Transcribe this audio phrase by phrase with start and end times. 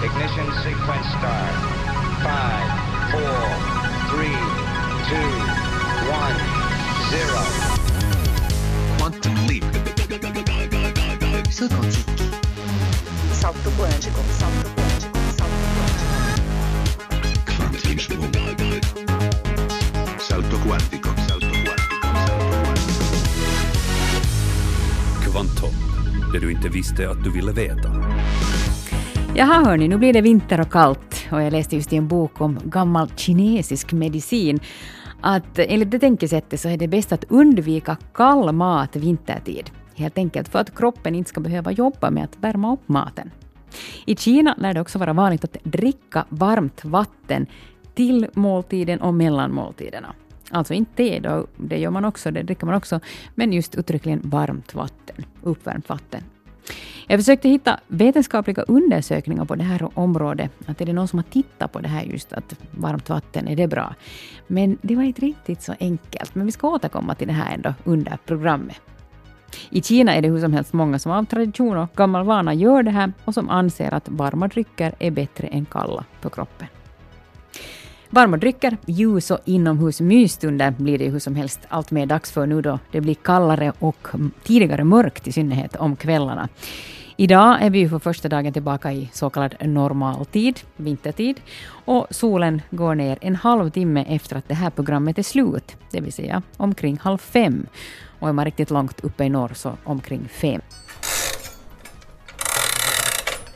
[0.00, 1.54] Ignition sequence start.
[2.22, 2.70] 5,
[3.10, 3.24] 4,
[4.14, 4.30] 3,
[5.10, 5.18] 2,
[6.06, 6.38] 1,
[7.10, 7.42] 0.
[8.96, 9.64] Quantum leap.
[11.50, 12.22] Salto quântico.
[13.32, 14.20] Salto quântico.
[14.38, 15.10] Salto quântico.
[17.56, 17.88] Quantum
[20.20, 21.10] Salto quantico.
[21.26, 21.88] Salto quantico.
[25.32, 25.88] Salto
[26.32, 28.07] det du inte visste att du ville veta.
[29.38, 32.40] Jaha hörni, nu blir det vinter och kallt och jag läste just i en bok
[32.40, 34.60] om gammal kinesisk medicin
[35.20, 39.70] att enligt det tänkesättet så är det bäst att undvika kall mat vintertid.
[39.94, 43.30] Helt enkelt för att kroppen inte ska behöva jobba med att värma upp maten.
[44.06, 47.46] I Kina lär det också vara vanligt att dricka varmt vatten
[47.94, 50.14] till måltiden och mellan måltiderna.
[50.50, 53.00] Alltså inte te, då, det gör man också, det dricker man också,
[53.34, 56.22] men just uttryckligen varmt vatten, uppvärmt vatten.
[57.06, 60.50] Jag försökte hitta vetenskapliga undersökningar på det här området.
[60.66, 63.56] Att är det någon som har tittat på det här just att varmt vatten, är
[63.56, 63.94] det bra?
[64.46, 66.34] Men det var inte riktigt så enkelt.
[66.34, 68.80] Men vi ska återkomma till det här ändå under programmet.
[69.70, 72.82] I Kina är det hur som helst många som av tradition och gammal vana gör
[72.82, 76.66] det här och som anser att varma drycker är bättre än kalla för kroppen.
[78.10, 82.62] Varma drycker, ljus och inomhusmysstunder blir det hur som helst allt mer dags för nu
[82.62, 84.08] då det blir kallare och
[84.42, 86.48] tidigare mörkt i synnerhet om kvällarna.
[87.16, 91.40] Idag är vi för första dagen tillbaka i så kallad normaltid, vintertid,
[91.84, 96.12] och solen går ner en halvtimme efter att det här programmet är slut, det vill
[96.12, 97.66] säga omkring halv fem.
[98.18, 100.60] Och är man riktigt långt uppe i norr så omkring fem.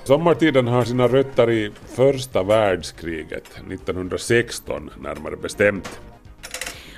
[0.05, 6.01] Sommartiden har sina rötter i första världskriget, 1916 närmare bestämt.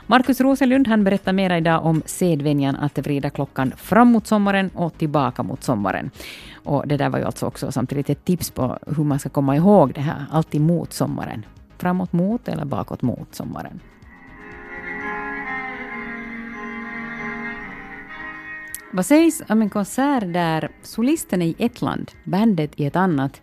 [0.07, 4.99] Markus Rosenlund han berättar mera idag om sedvänjan att vrida klockan fram mot sommaren och
[4.99, 6.11] tillbaka mot sommaren.
[6.65, 9.57] Och det där var ju alltså också samtidigt ett tips på hur man ska komma
[9.57, 11.47] ihåg det här, alltid mot sommaren.
[11.79, 13.81] Framåt mot eller bakåt mot sommaren.
[18.95, 23.43] Vad sägs om en konsert där solisten är i ett land, bandet i ett annat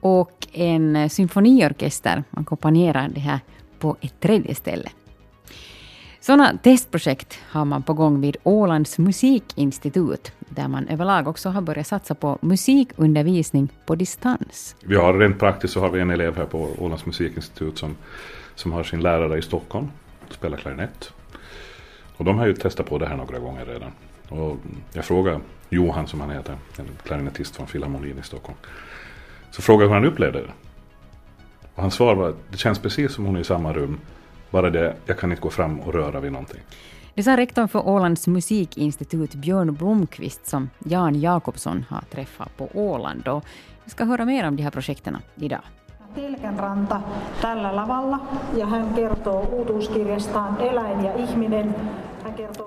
[0.00, 3.40] och en symfoniorkester ackompanjerar det här
[3.78, 4.88] på ett tredje ställe?
[6.20, 11.86] Sådana testprojekt har man på gång vid Ålands musikinstitut, där man överlag också har börjat
[11.86, 14.76] satsa på musikundervisning på distans.
[14.84, 17.96] Vi har rent praktiskt så har vi en elev här på Ålands musikinstitut som,
[18.54, 19.88] som har sin lärare i Stockholm,
[20.30, 21.12] spelar klarinett.
[22.16, 23.90] Och de har ju testat på det här några gånger redan.
[24.28, 24.56] Och
[24.92, 28.58] jag frågade Johan som han heter, en klarinettist från Filharmonin i Stockholm.
[29.50, 30.52] Så frågade jag hur han upplevde det.
[31.74, 34.00] Och hans svar var att det känns precis som hon är i samma rum.
[34.50, 36.60] Bara det, jag kan inte gå fram och röra vid någonting.
[37.14, 43.28] Det sa rektorn för Ålands musikinstitut Björn Blomqvist som Jan Jakobsson har träffat på Åland.
[43.28, 43.44] Och
[43.84, 45.60] vi ska höra mer om de här projekten idag.
[46.14, 47.02] Telkänranta
[47.40, 48.18] tällä lavalla
[48.56, 51.74] ja hän kertoo uutuuskirjastaan Eläin ja ihminen.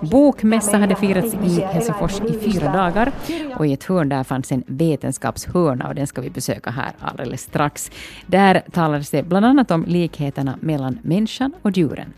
[0.02, 3.12] Bokmässa hade firats i Helsingfors i fyra dagar
[3.58, 7.42] och i ett hörn där fanns en vetenskapshörna och den ska vi besöka här alldeles
[7.42, 7.92] strax.
[8.26, 12.14] Där talades det bland annat om likheterna mellan människan och djuren.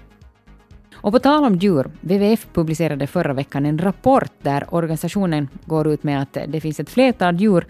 [0.96, 6.04] Och på tal om djur, WWF publicerade förra veckan en rapport där organisationen går ut
[6.04, 7.66] med att det finns ett flertal djur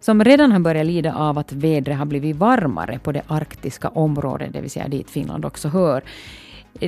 [0.00, 4.52] som redan har börjat lida av att vädret har blivit varmare på det arktiska området,
[4.52, 6.02] det vill säga dit Finland också hör.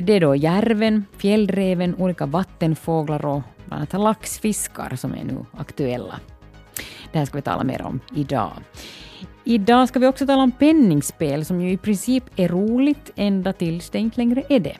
[0.01, 6.19] Det är då järven, fjällräven, olika vattenfåglar och bland annat laxfiskar som är nu aktuella.
[7.11, 8.51] Det här ska vi tala mer om idag.
[9.43, 13.89] Idag ska vi också tala om penningspel som ju i princip är roligt ända tills
[13.89, 14.77] det inte längre är det.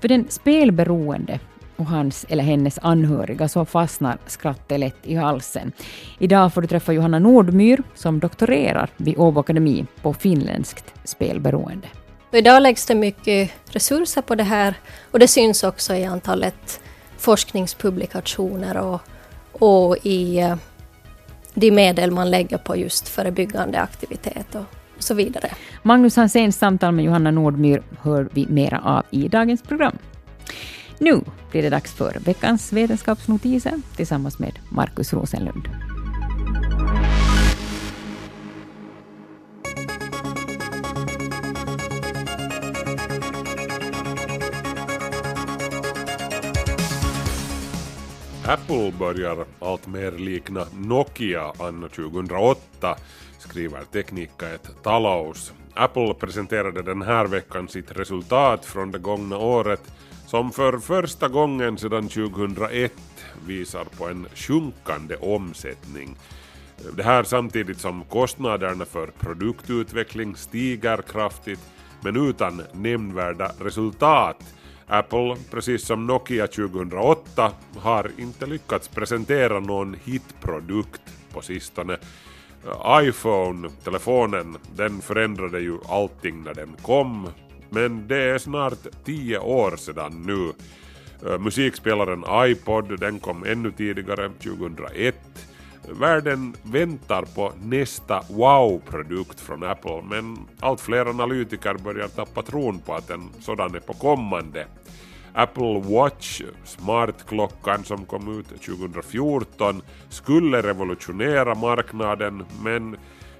[0.00, 1.40] För den spelberoende
[1.76, 5.72] och hans eller hennes anhöriga så fastnar skrattet lätt i halsen.
[6.18, 11.88] Idag får du träffa Johanna Nordmyr som doktorerar vid Åbo Akademi på finländskt spelberoende.
[12.32, 14.74] Idag läggs det mycket resurser på det här
[15.10, 16.80] och det syns också i antalet
[17.18, 19.00] forskningspublikationer och,
[19.52, 20.56] och i eh,
[21.54, 24.64] de medel man lägger på just förebyggande aktivitet och,
[24.96, 25.50] och så vidare.
[25.82, 29.98] Magnus Hanséns samtal med Johanna Nordmyr hör vi mera av i dagens program.
[30.98, 31.20] Nu
[31.50, 35.85] blir det dags för veckans vetenskapsnotiser tillsammans med Markus Rosenlund.
[48.48, 52.96] Apple börjar allt mer likna Nokia anno 2008,
[53.38, 54.46] skriver Teknikka
[54.82, 55.52] Talaus.
[55.74, 59.82] Apple presenterade den här veckan sitt resultat från det gångna året
[60.26, 62.92] som för första gången sedan 2001
[63.46, 66.16] visar på en sjunkande omsättning.
[66.96, 71.60] Det här samtidigt som kostnaderna för produktutveckling stiger kraftigt
[72.00, 74.55] men utan nämnvärda resultat.
[74.88, 81.02] Apple, precis som Nokia 2008, har inte lyckats presentera någon hitprodukt
[81.32, 81.98] på sistone.
[82.64, 87.28] Eh, iPhone, telefonen, den förändrade ju allting när den kom,
[87.70, 90.52] men det är snart tio år sedan nu.
[91.30, 95.16] Eh, musikspelaren iPod, den kom ännu tidigare, 2001.
[95.92, 102.94] Världen väntar på nästa wow-produkt från Apple men allt fler analytiker börjar tappa tron på
[102.94, 104.66] att en sådan är på kommande.
[105.32, 112.96] Apple Watch, smartklockan som kom ut 2014, skulle revolutionera marknaden men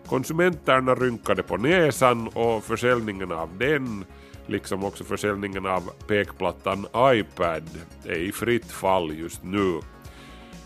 [0.06, 4.04] konsumenterna rynkade på näsan och försäljningen av den
[4.46, 7.68] liksom också försäljningen av pekplattan iPad
[8.04, 9.80] är i fritt fall just nu.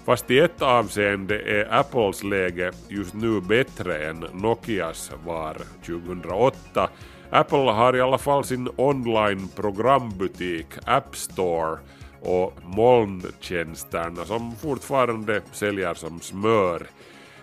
[0.04, 5.56] Fast i ett avseende är Apples läge just nu bättre än Nokias var
[5.86, 6.90] 2008.
[7.30, 11.78] Apple har i alla fall sin online programbutik App Store
[12.20, 16.86] och molntjänsterna som fortfarande säljer som smör.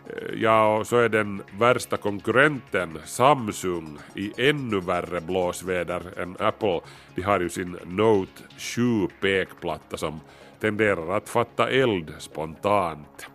[0.07, 6.81] Eh, ja, och så är den värsta konkurrenten Samsung i ännu värre blåsväder än Apple.
[7.15, 10.19] De har ju sin Note 7 pekplatta som
[10.59, 13.27] tenderar att fatta eld spontant.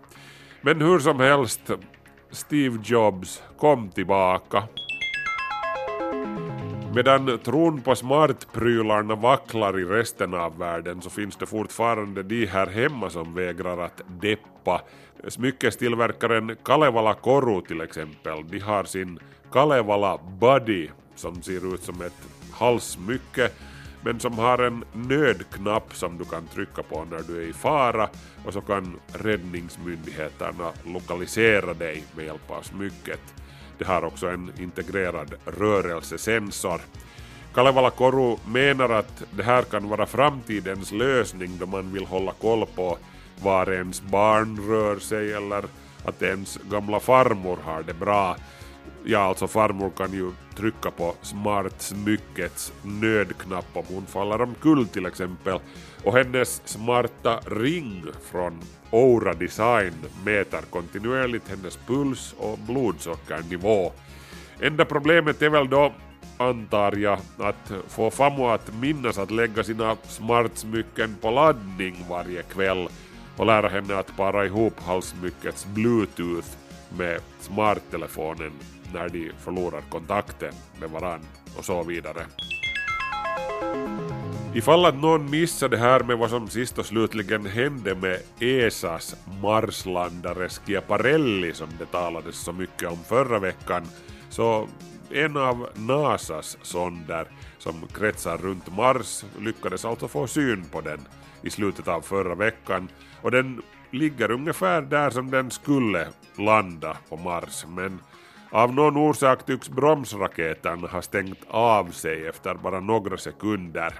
[0.60, 1.70] Men hur som helst,
[2.30, 4.62] Steve Jobs kom tillbaka.
[6.94, 12.66] Medan tron på smartprylarna vacklar i resten av världen så finns det fortfarande de här
[12.66, 14.80] hemma som vägrar att deppa.
[15.28, 19.18] Smyckestillverkaren Kalevala Koru till exempel, de har sin
[19.52, 23.50] Kalevala Buddy som ser ut som ett halssmycke
[24.04, 28.08] men som har en nödknapp som du kan trycka på när du är i fara
[28.46, 33.20] och så kan räddningsmyndigheterna lokalisera dig med hjälp av smycket.
[33.78, 36.80] Det har också en integrerad rörelsesensor.
[37.54, 42.66] Kalevala Koru menar att det här kan vara framtidens lösning då man vill hålla koll
[42.66, 42.98] på
[43.42, 45.64] var ens barn rör sig eller
[46.04, 48.36] att ens gamla farmor har det bra.
[49.04, 55.58] Ja, alltså farmor kan ju trycka på smart-smyckets nödknapp om hon faller omkull till exempel.
[56.04, 58.60] Och hennes smarta ring från
[58.90, 59.92] Oura Design
[60.24, 63.92] mäter kontinuerligt hennes puls och blodsockernivå.
[64.60, 65.92] Enda problemet är väl då,
[66.36, 72.88] antar jag, att få Famo att minnas att lägga sina smartsmycken på laddning varje kväll
[73.36, 76.48] och lära henne att para ihop halssmyckets bluetooth
[76.98, 78.52] med smarttelefonen
[78.92, 81.20] när de förlorar kontakten med varann
[81.58, 82.26] och så vidare.
[84.54, 89.16] Ifall att någon missade det här med vad som sist och slutligen hände med ESAs
[89.42, 93.82] marslandare Schiaparelli som det talades så mycket om förra veckan,
[94.30, 94.68] så
[95.10, 97.26] en av NASAs sonder
[97.58, 101.00] som kretsar runt Mars lyckades alltså få syn på den
[101.42, 102.88] i slutet av förra veckan
[103.22, 106.08] och den ligger ungefär där som den skulle
[106.38, 107.98] landa på Mars men
[108.52, 113.94] av någon orsak tycks bromsraketen ha stängt av sig efter bara några sekunder.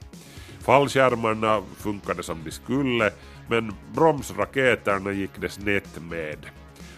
[0.61, 3.11] Fallskärmarna funkade som de skulle,
[3.49, 6.47] men bromsraketerna gick det snett med.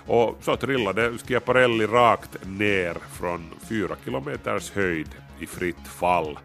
[0.06, 5.08] Och så trillade Schiaparelli rakt ner från fyra kilometers höjd
[5.41, 6.39] i fritt fall.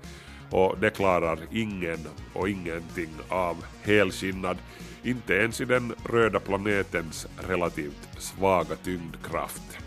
[0.51, 2.00] Och det klarar ingen
[2.34, 4.58] och ingenting av helskinnad,
[5.04, 9.78] inte ens i den röda planetens relativt svaga tyngdkraft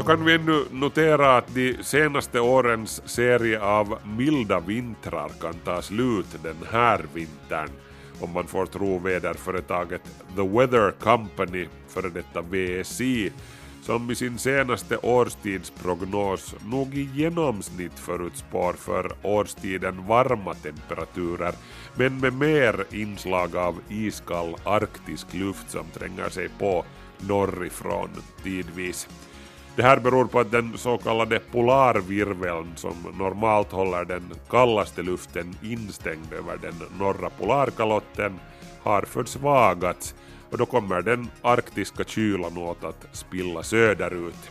[0.00, 5.82] så kan vi ännu notera att de senaste årens serie av milda vintrar kan ta
[5.82, 7.68] slut den här vintern
[8.20, 10.02] om man får tro väderföretaget
[10.36, 13.32] The Weather Company, före detta VSI,
[13.82, 21.54] som i sin senaste årstidsprognos nog i genomsnitt förutspår för årstiden varma temperaturer,
[21.94, 26.84] men med mer inslag av iskall arktisk luft som tränger sig på
[27.18, 28.10] norrifrån
[28.42, 29.08] tidvis.
[29.76, 35.56] Det här beror på att den så kallade polarvirveln som normalt håller den kallaste luften
[35.62, 38.38] instängd över den norra polarkalotten
[38.82, 40.14] har försvagats
[40.50, 44.50] och då kommer den arktiska kylan åt att spilla söderut.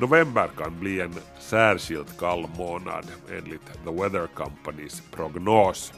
[0.00, 5.92] November kan bli en särskilt kall månad enligt The Weather Companys prognos.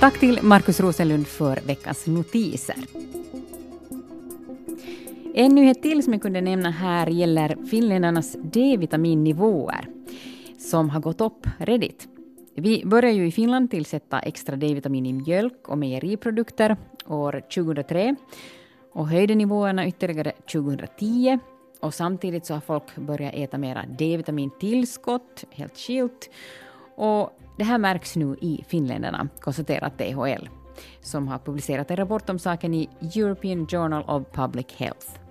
[0.00, 2.76] Tack till Markus Rosenlund för veckans notiser.
[5.36, 9.88] En nyhet till som jag kunde nämna här gäller finländarnas D-vitaminnivåer
[10.58, 12.08] som har gått upp redigt.
[12.54, 16.76] Vi började ju i Finland tillsätta extra D-vitamin i mjölk och mejeriprodukter
[17.06, 18.16] år 2003
[18.92, 21.38] och höjde nivåerna ytterligare 2010
[21.80, 26.30] och samtidigt så har folk börjat äta mera D-vitamintillskott, helt skilt.
[26.96, 30.48] Och det här märks nu i finländarna, konstaterar THL,
[31.00, 35.23] som har publicerat en rapport om saken i European Journal of Public Health.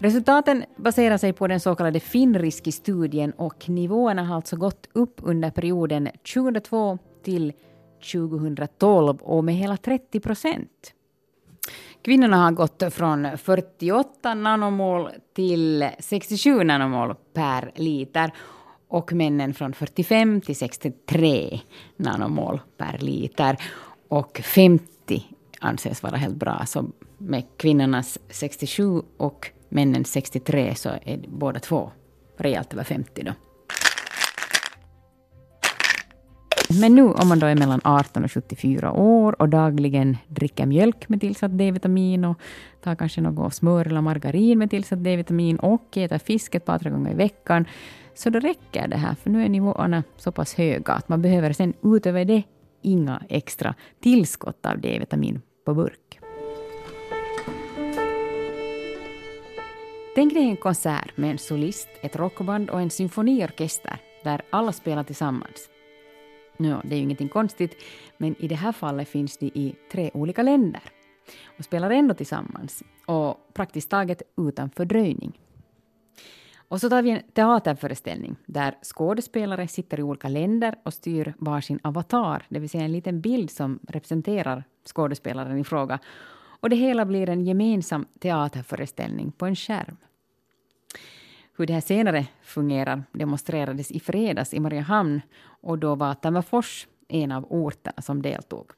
[0.00, 5.50] Resultaten baserar sig på den så kallade Finriski-studien och nivåerna har alltså gått upp under
[5.50, 7.52] perioden 2002 till
[8.12, 10.94] 2012 och med hela 30 procent.
[12.02, 18.32] Kvinnorna har gått från 48 nanomol till 67 nanomol per liter
[18.88, 21.60] och männen från 45 till 63
[21.96, 23.56] nanomol per liter.
[24.08, 25.22] Och 50
[25.60, 26.62] anses vara helt bra.
[26.66, 26.84] Så
[27.18, 31.90] med kvinnornas 67 och männen 63 så är båda två
[32.38, 33.32] rejält över 50 då.
[36.80, 41.08] Men nu om man då är mellan 18 och 74 år och dagligen dricker mjölk
[41.08, 42.38] med tillsatt D-vitamin och
[42.82, 46.90] tar kanske något smör eller margarin med tillsatt D-vitamin och äter fisk ett par, tre
[46.90, 47.64] gånger i veckan,
[48.14, 51.52] så då räcker det här, för nu är nivåerna så pass höga att man behöver
[51.52, 52.42] sen utöver det
[52.82, 56.07] inga extra tillskott av D-vitamin på burk.
[60.18, 65.04] Tänk dig en konsert med en solist, ett rockband och en symfoniorkester där alla spelar
[65.04, 65.70] tillsammans.
[66.56, 67.76] Nu, det är ju ingenting konstigt,
[68.16, 70.82] men i det här fallet finns de i tre olika länder
[71.58, 75.40] och spelar ändå tillsammans och praktiskt taget utan fördröjning.
[76.68, 81.80] Och så tar vi en teaterföreställning där skådespelare sitter i olika länder och styr varsin
[81.82, 85.98] avatar, det vill säga en liten bild som representerar skådespelaren i fråga.
[86.60, 89.96] Och det hela blir en gemensam teaterföreställning på en skärm.
[91.58, 97.32] Hur det här senare fungerar demonstrerades i fredags i Mariehamn och då var Tammerfors en
[97.32, 98.70] av orterna som deltog.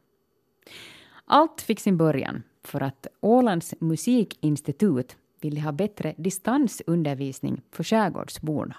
[1.25, 8.77] Allt fick sin början för att Ålands musikinstitut ville ha bättre distansundervisning för skärgårdsborna.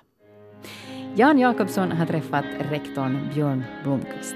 [1.15, 4.36] Jan Jakobsson har träffat rektorn Björn Blomqvist.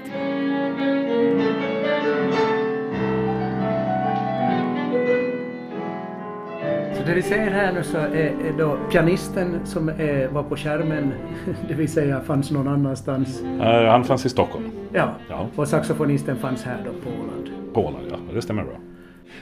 [7.06, 11.12] Det vi ser här nu så är, är då pianisten som är, var på skärmen,
[11.68, 13.42] det vill säga fanns någon annanstans.
[13.42, 14.70] Uh, han fanns i Stockholm.
[14.92, 15.14] Ja.
[15.28, 15.48] Ja.
[15.56, 17.74] och saxofonisten fanns här då på Åland.
[17.74, 18.16] På Åland, ja.
[18.34, 18.76] Det stämmer bra.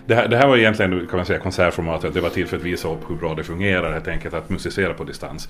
[0.07, 2.15] Det här, det här var egentligen kan man säga, konsertformatet.
[2.15, 4.95] Det var till för att visa upp hur bra det fungerar helt enkelt att musicera
[4.95, 5.49] på distans.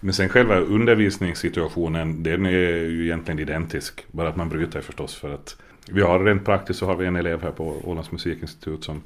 [0.00, 4.04] Men sen själva undervisningssituationen den är ju egentligen identisk.
[4.10, 5.56] Bara att man bryter förstås för att
[5.90, 9.02] vi har rent praktiskt så har vi en elev här på Ålands musikinstitut som,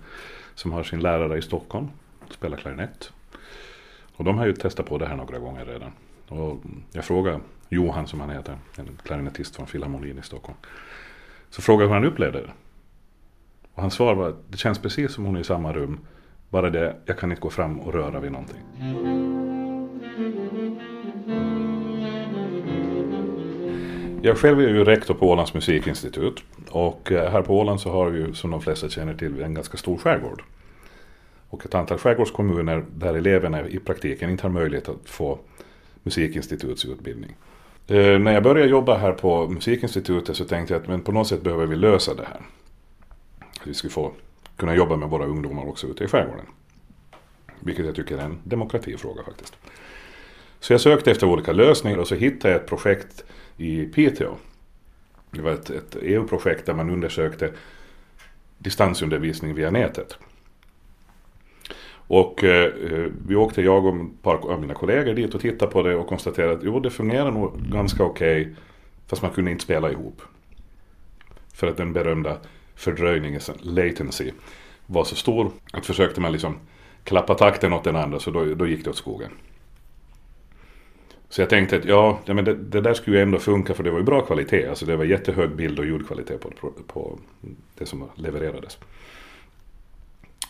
[0.54, 1.88] som har sin lärare i Stockholm.
[2.34, 3.12] Spelar klarinett.
[4.16, 5.92] Och de har ju testat på det här några gånger redan.
[6.28, 6.60] Och
[6.92, 10.58] jag frågade Johan som han heter, en klarinettist från Filharmonin i Stockholm.
[11.50, 12.50] Så frågade jag hur han upplevde det.
[13.74, 15.98] Och hans svar var att det känns precis som hon är i samma rum.
[16.48, 18.60] Bara det, jag kan inte gå fram och röra vid någonting.
[24.22, 26.44] Jag själv är ju rektor på Ålands musikinstitut.
[26.70, 29.54] Och eh, här på Åland så har vi ju som de flesta känner till en
[29.54, 30.42] ganska stor skärgård.
[31.54, 35.38] Och ett antal skärgårdskommuner där eleverna i praktiken inte har möjlighet att få
[36.02, 37.36] musikinstitutsutbildning.
[37.86, 41.28] Eh, när jag började jobba här på musikinstitutet så tänkte jag att men på något
[41.28, 42.40] sätt behöver vi lösa det här.
[43.60, 44.12] Att vi skulle få
[44.56, 46.46] kunna jobba med våra ungdomar också ute i skärgården.
[47.60, 49.56] Vilket jag tycker är en demokratifråga faktiskt.
[50.60, 53.24] Så jag sökte efter olika lösningar och så hittade jag ett projekt
[53.56, 54.34] i Piteå.
[55.30, 57.52] Det var ett, ett EU-projekt där man undersökte
[58.58, 60.18] distansundervisning via nätet.
[62.06, 65.72] Och eh, eh, vi åkte, jag och ett par av mina kollegor dit och tittade
[65.72, 68.54] på det och konstaterade att jo, det fungerar nog ganska okej.
[69.06, 70.22] fast man kunde inte spela ihop.
[71.54, 72.36] För att den berömda
[72.74, 74.30] fördröjningen, latency,
[74.86, 76.56] var så stor att försökte man liksom
[77.04, 79.30] klappa takten åt den andra så då, då gick det åt skogen.
[81.28, 83.90] Så jag tänkte att ja, men det, det, där skulle ju ändå funka för det
[83.90, 84.66] var ju bra kvalitet.
[84.68, 87.18] Alltså det var jättehög bild och ljudkvalitet på, på
[87.78, 88.78] det som levererades.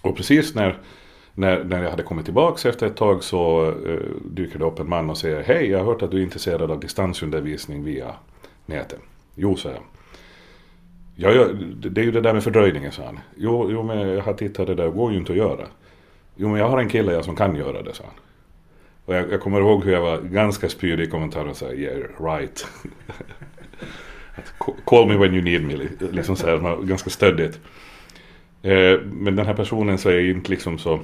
[0.02, 0.78] Och precis när,
[1.34, 4.88] när, när jag hade kommit tillbaka efter ett tag så eh, dyker det upp en
[4.88, 8.14] man och säger Hej, jag har hört att du är intresserad av distansundervisning via
[8.66, 9.00] nätet.
[9.34, 9.82] Jo, sa jag.
[11.16, 13.18] Ja, det är ju det där med fördröjningen, sa han.
[13.36, 15.66] Jo, jo men jag har tittat det där går ju inte att göra.
[16.36, 18.14] Jo, men jag har en kille jag som kan göra det, sa han.
[19.04, 21.98] Och jag, jag kommer ihåg hur jag var ganska spydig i kommentaren och sa yeah,
[22.20, 22.66] right.
[24.84, 27.60] Call me when you need me, liksom så här, ganska stöddigt.
[28.62, 31.00] Eh, men den här personen så är inte liksom så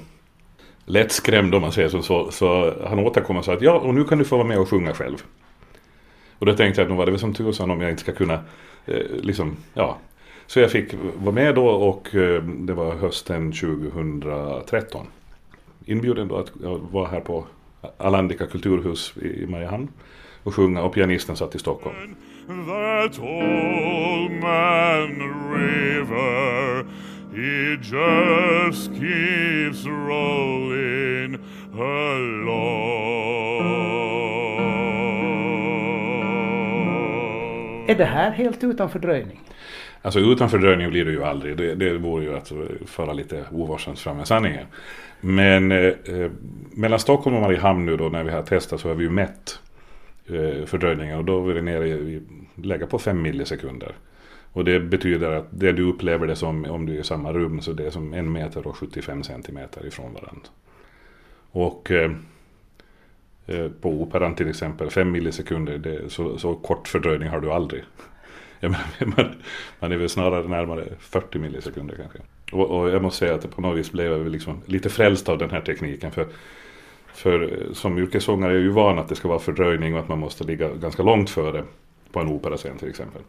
[0.87, 2.31] lättskrämd om man säger så, så.
[2.31, 4.69] Så han återkom och sa att ja, och nu kan du få vara med och
[4.69, 5.17] sjunga själv.
[6.39, 8.13] Och då tänkte jag att nu var det väl som tusan om jag inte ska
[8.13, 8.35] kunna
[8.87, 9.99] eh, liksom, ja.
[10.47, 15.07] Så jag fick vara med då och eh, det var hösten 2013.
[15.85, 17.45] Inbjuden då att jag var här på
[17.99, 19.89] Alandica kulturhus i Mariehamn
[20.43, 21.97] och sjunga och pianisten satt i Stockholm.
[22.47, 25.11] That old man
[25.55, 26.87] river,
[27.35, 31.39] he just keeps rolling
[31.73, 32.51] along.
[37.89, 39.41] Är det här helt utan fördröjning?
[40.03, 41.57] Alltså utan fördröjning blir det ju aldrig.
[41.57, 42.53] Det, det vore ju att
[42.87, 44.67] föra lite ovarsamt fram med sanningen.
[45.21, 45.93] Men eh,
[46.71, 49.59] mellan Stockholm och Mariehamn nu då när vi har testat så har vi ju mätt
[50.27, 52.23] eh, fördröjningen och då är det nere i,
[52.55, 53.95] lägga på 5 millisekunder.
[54.53, 57.61] Och det betyder att det du upplever det som om du är i samma rum
[57.61, 60.49] så det är som en meter och 75 centimeter ifrån varandra.
[61.53, 62.11] Och eh,
[63.47, 67.83] eh, på operan till exempel fem millisekunder, det, så, så kort fördröjning har du aldrig.
[68.61, 69.35] Jag menar, man,
[69.81, 72.19] man är väl snarare närmare 40 millisekunder kanske.
[72.53, 75.39] Och, och, jag måste säga att på något vis blev jag liksom lite frälst av
[75.39, 76.11] den här tekniken.
[76.11, 76.27] För,
[77.15, 80.09] för eh, som yrkessångare är jag ju van att det ska vara fördröjning och att
[80.09, 81.65] man måste ligga ganska långt före
[82.13, 83.23] på en operascen till exempel.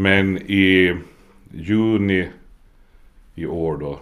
[0.00, 0.94] Men i
[1.50, 2.28] juni
[3.34, 4.00] i år då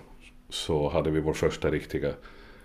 [0.49, 2.13] så hade vi vår första riktiga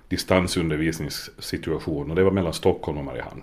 [0.08, 3.42] distansundervisningssituation och det var mellan Stockholm och Mariehamn.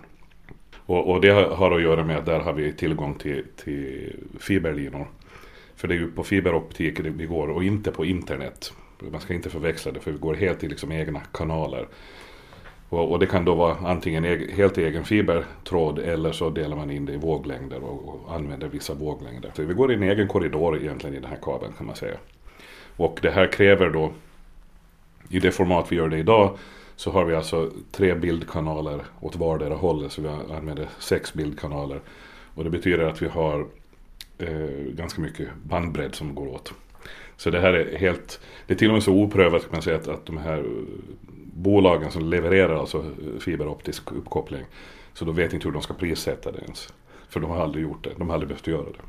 [0.77, 5.09] Och, och, det har att göra med att där har vi tillgång till, till fiberlinor.
[5.77, 8.73] För det är ju på fiberoptik vi går och inte på internet.
[9.11, 11.87] Man ska inte förväxla det för vi går helt i liksom egna kanaler.
[12.89, 16.91] Och, och, det kan då vara antingen egen, helt egen fibertråd eller så delar man
[16.91, 19.51] in det i våglängder och, och, använder vissa våglängder.
[19.55, 22.17] Så vi går i en egen korridor egentligen i den här kabeln kan man säga.
[22.97, 24.13] Och det här kräver då,
[25.29, 26.59] i det format vi gör det idag,
[26.97, 30.13] så har vi alltså tre bildkanaler åt vardera hållet.
[30.13, 32.01] Så vi använder sex bildkanaler.
[32.55, 33.67] Och det betyder att vi har
[34.39, 34.49] eh,
[34.93, 36.73] ganska mycket bandbredd som går åt.
[37.37, 39.97] Så det här är helt, det är till och med så oprövat kan man säga
[39.97, 40.65] att, att de här
[41.63, 43.05] bolagen som levererar alltså
[43.41, 44.65] fiberoptisk uppkoppling.
[45.13, 46.93] Så de vet inte hur de ska prissätta det ens.
[47.29, 49.03] För de har aldrig gjort det, de har aldrig behövt göra det.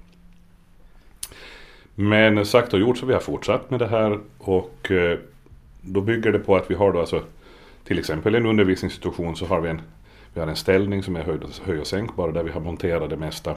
[1.96, 5.20] Men sagt och gjort så vi har fortsatt med det här och eh,
[5.82, 7.24] då bygger det på att vi har då alltså
[7.84, 9.82] till exempel i en undervisningssituation så har vi en,
[10.34, 13.18] vi har en ställning som är höj, höj och sänkbar där vi har monterat det
[13.18, 13.56] mesta.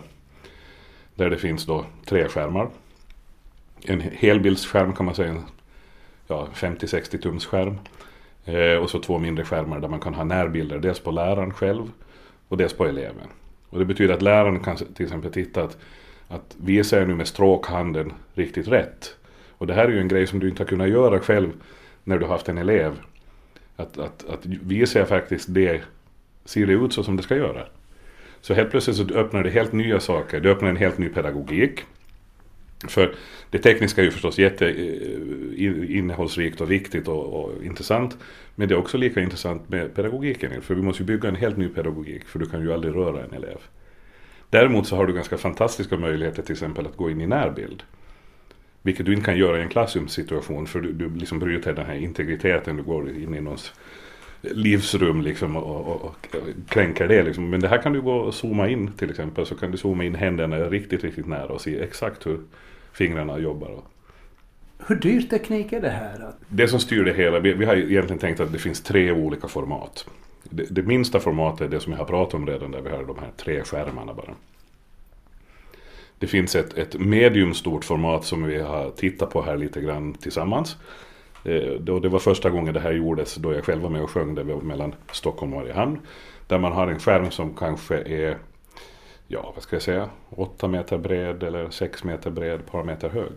[1.14, 2.68] Där det finns då tre skärmar.
[3.84, 5.42] En helbildsskärm kan man säga, en
[6.26, 7.78] ja, 50-60 tums skärm.
[8.44, 11.90] Eh, och så två mindre skärmar där man kan ha närbilder, dels på läraren själv
[12.48, 13.28] och dels på eleven.
[13.68, 15.78] Och det betyder att läraren kan till exempel titta att,
[16.28, 19.16] att visar jag nu med stråkhanden riktigt rätt?
[19.50, 21.52] Och det här är ju en grej som du inte har kunnat göra själv
[22.04, 22.92] när du har haft en elev.
[23.76, 25.82] Att, att, att visar jag faktiskt det,
[26.44, 27.66] ser det ut så som det ska göra?
[28.40, 31.84] Så helt plötsligt så öppnar det helt nya saker, det öppnar en helt ny pedagogik.
[32.88, 33.14] För
[33.50, 38.16] det tekniska är ju förstås jätteinnehållsrikt eh, och viktigt och, och, intressant.
[38.54, 40.62] Men det är också lika intressant med pedagogiken.
[40.62, 42.24] För vi måste ju bygga en helt ny pedagogik.
[42.24, 43.58] För du kan ju aldrig röra en elev.
[44.50, 47.82] Däremot så har du ganska fantastiska möjligheter till exempel att gå in i närbild.
[48.82, 50.66] Vilket du inte kan göra i en klassrumssituation.
[50.66, 52.76] För du, du liksom bryter den här integriteten.
[52.76, 53.72] Du går in i någons
[54.42, 56.36] livsrum liksom och, och, och
[56.68, 57.22] kränker det.
[57.22, 57.50] Liksom.
[57.50, 59.46] Men det här kan du gå och zooma in till exempel.
[59.46, 62.40] Så kan du zooma in händerna riktigt, riktigt nära och se exakt hur
[62.92, 63.82] fingrarna jobbar.
[64.86, 66.32] Hur dyr teknik är det här?
[66.48, 69.48] Det som styr det hela, vi, vi har egentligen tänkt att det finns tre olika
[69.48, 70.06] format.
[70.42, 73.04] Det, det, minsta formatet är det som jag har pratat om redan, där vi har
[73.04, 74.34] de här tre skärmarna bara.
[76.18, 80.76] Det finns ett, ett mediumstort format som vi har tittat på här lite grann tillsammans.
[81.44, 84.34] Eh, det var första gången det här gjordes då jag själv var med och sjöng
[84.34, 85.98] det mellan Stockholm och Mariehamn.
[86.46, 88.38] Där man har en skärm som kanske är,
[89.32, 93.08] ja vad ska jag säga, 8 meter bred eller 6 meter bred, ett par meter
[93.08, 93.32] hög.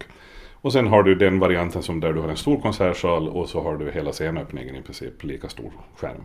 [0.51, 3.62] Och sen har du den varianten som där du har en stor konsertsal och så
[3.62, 6.23] har du hela scenöppningen i princip lika stor skärm.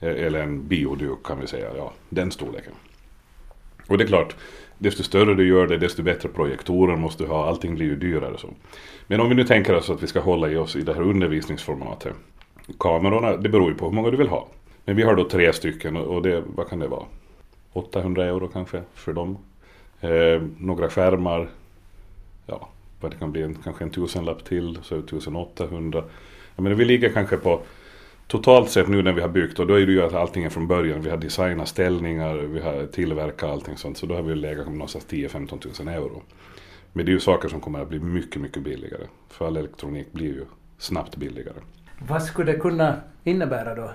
[0.00, 2.72] Eh, eller en bioduk kan vi säga, ja den storleken.
[3.88, 4.36] Och det är klart,
[4.78, 7.48] desto större du gör det, desto bättre projektorer måste du ha.
[7.48, 8.38] Allting blir ju dyrare.
[8.38, 8.48] Så.
[9.06, 11.02] Men om vi nu tänker oss att vi ska hålla i oss i det här
[11.02, 12.14] undervisningsformatet.
[12.78, 14.48] Kamerorna, det beror ju på hur många du vill ha.
[14.84, 17.04] Men vi har då tre stycken och det, vad kan det vara?
[17.76, 19.38] 800 euro kanske för dem.
[20.00, 21.48] Eh, några skärmar.
[22.46, 22.68] Ja,
[23.00, 26.04] vad det kan bli, en, kanske en tusenlapp till, så 1800.
[26.56, 27.60] Jag menar, vi ligger kanske på
[28.26, 30.50] totalt sett nu när vi har byggt och då är det ju att allting är
[30.50, 31.02] från början.
[31.02, 33.98] Vi har designat ställningar, vi har tillverkat allting sånt.
[33.98, 36.22] Så då har vi legat någonstans 10-15 tusen euro.
[36.92, 39.04] Men det är ju saker som kommer att bli mycket, mycket billigare.
[39.28, 40.44] För all elektronik blir ju
[40.78, 41.58] snabbt billigare.
[42.08, 43.90] Vad skulle det kunna innebära då?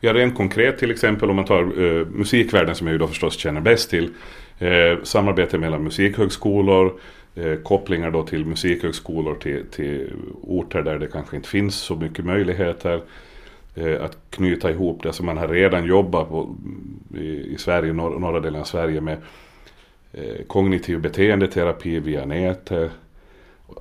[0.00, 3.38] Ja, rent konkret till exempel om man tar eh, musikvärlden som jag ju då förstås
[3.38, 4.10] känner bäst till.
[4.58, 7.00] Eh, samarbete mellan musikhögskolor,
[7.34, 12.24] eh, kopplingar då till musikhögskolor till, till orter där det kanske inte finns så mycket
[12.24, 13.00] möjligheter.
[13.74, 16.56] Eh, att knyta ihop det som man har redan jobbat på
[17.14, 19.18] i, i Sverige, norr, norra delen av Sverige med
[20.12, 22.90] eh, kognitiv beteendeterapi via nätet.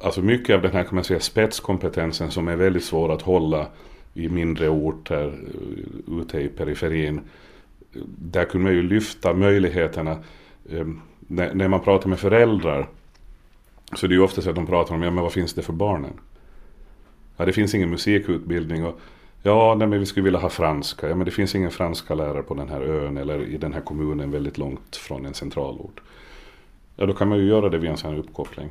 [0.01, 3.67] Alltså mycket av den här kan man säga spetskompetensen som är väldigt svår att hålla
[4.13, 7.22] i mindre orter eh, ute i periferin.
[8.17, 10.17] Där kunde man ju lyfta möjligheterna.
[10.72, 12.88] Ehm, när, när man pratar med föräldrar
[13.93, 15.62] så det är ju ofta så att de pratar om, ja men vad finns det
[15.62, 16.13] för barnen?
[17.38, 19.00] Ja det finns ingen musikutbildning och
[19.43, 21.10] ja nej, men vi skulle vilja ha franska.
[21.10, 23.82] Ja men det finns ingen franska lärare på den här ön eller i den här
[23.82, 26.02] kommunen väldigt långt från en centralort.
[26.95, 28.69] Ja då kan man ju göra det via en sån här uppkoppling.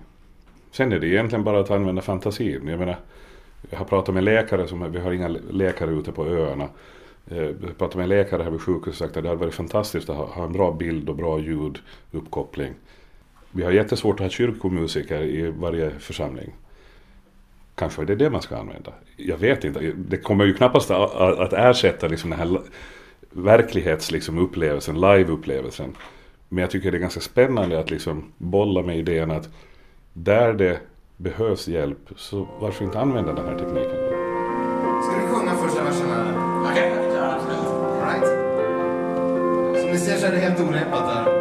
[0.71, 2.69] Sen är det egentligen bara att använda fantasin.
[2.69, 2.97] Jag menar,
[3.71, 6.69] jag har pratat med läkare, som, vi har inga läkare ute på öarna.
[7.31, 9.41] Eh, jag har pratat med en läkare här vid sjukhuset och sagt att det hade
[9.41, 12.75] varit fantastiskt att ha, ha en bra bild och bra ljuduppkoppling.
[13.51, 16.55] Vi har jättesvårt att ha kyrkomusiker i varje församling.
[17.75, 18.93] Kanske är det det man ska använda.
[19.17, 19.93] Jag vet inte.
[19.97, 22.61] Det kommer ju knappast att ersätta liksom den här
[23.31, 25.97] verklighetsupplevelsen, liksom live-upplevelsen.
[26.49, 29.49] Men jag tycker det är ganska spännande att liksom bolla med idén att
[30.13, 30.81] där det
[31.19, 33.97] behövs hjälp, så varför inte använda den här tekniken?
[35.03, 36.71] Ska du sjunga första verserna?
[36.71, 37.09] Okej, okay.
[38.05, 38.29] right.
[39.81, 41.38] Som ni ser så är det helt oreppat där.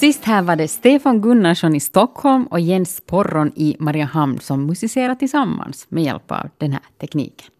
[0.00, 5.14] Sist här var det Stefan Gunnarsson i Stockholm och Jens Porron i Mariehamn som musicerar
[5.14, 7.50] tillsammans med hjälp av den här tekniken.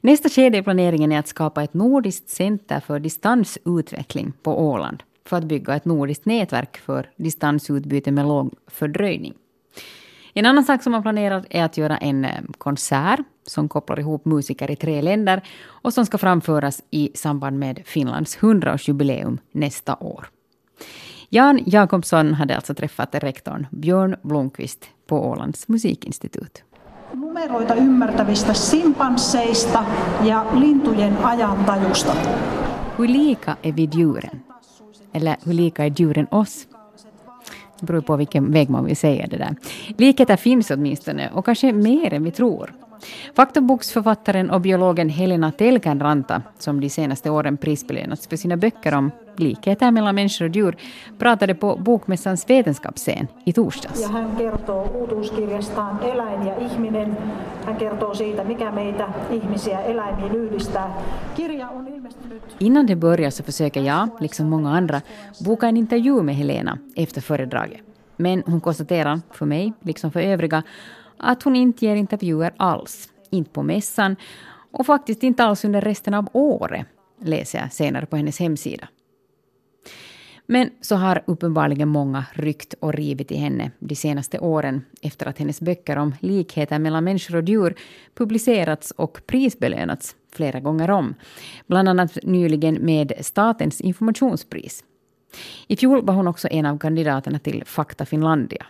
[0.00, 5.36] Nästa skede i planeringen är att skapa ett nordiskt center för distansutveckling på Åland för
[5.36, 9.34] att bygga ett nordiskt nätverk för distansutbyte med låg fördröjning.
[10.34, 14.24] En annan sak som man planerar är att göra en eh, konsert som kopplar ihop
[14.24, 20.28] musiker i tre länder och som ska framföras i samband med Finlands 100-årsjubileum nästa år.
[21.32, 26.64] Jan Jakobsson hade alltså träffat rektorn Björn Blomqvist på Ålands musikinstitut.
[27.12, 29.84] Numeroita ymmärtävistä simpansseista
[30.24, 32.12] ja lintujen ajantajusta.
[32.96, 34.40] Hur lika är vi djuren?
[35.12, 36.66] Eller hur lika är djuren oss?
[37.80, 39.56] Det beror på vilken väg man vill säga det där.
[39.98, 42.74] Likheter finns åtminstone, och kanske mer än vi tror.
[43.34, 49.90] Faktaboksförfattaren och biologen Helena Telkanranta, som de senaste åren prisbelönats för sina böcker om likheter
[49.90, 50.76] mellan människor och djur,
[51.18, 54.00] pratade på Bokmässans vetenskapsscen i torsdags.
[54.00, 57.16] Ja hän kertoo uutuuskirjastaan Eläin ja ihminen.
[57.66, 61.02] Hän kertoo siitä, mikä meitä ihmisiä eläimiin yhdistää.
[61.36, 62.42] Kirja on ilmestynyt...
[62.58, 65.00] Innan det börjar så försöker jag, liksom många andra,
[65.44, 67.80] boka en intervju med Helena efter föredraget.
[68.16, 70.62] Men hon konstaterar, för mig, liksom för övriga,
[71.20, 73.08] att hon inte ger intervjuer alls.
[73.30, 74.16] Inte på mässan
[74.72, 76.86] och faktiskt inte alls under resten av året,
[77.22, 78.88] läser jag senare på hennes hemsida.
[80.46, 85.38] Men så har uppenbarligen många ryckt och rivit i henne de senaste åren efter att
[85.38, 87.74] hennes böcker om likheter mellan människor och djur
[88.14, 91.14] publicerats och prisbelönats flera gånger om.
[91.66, 94.84] Bland annat nyligen med Statens informationspris.
[95.66, 98.66] I fjol var hon också en av kandidaterna till Fakta Finlandia.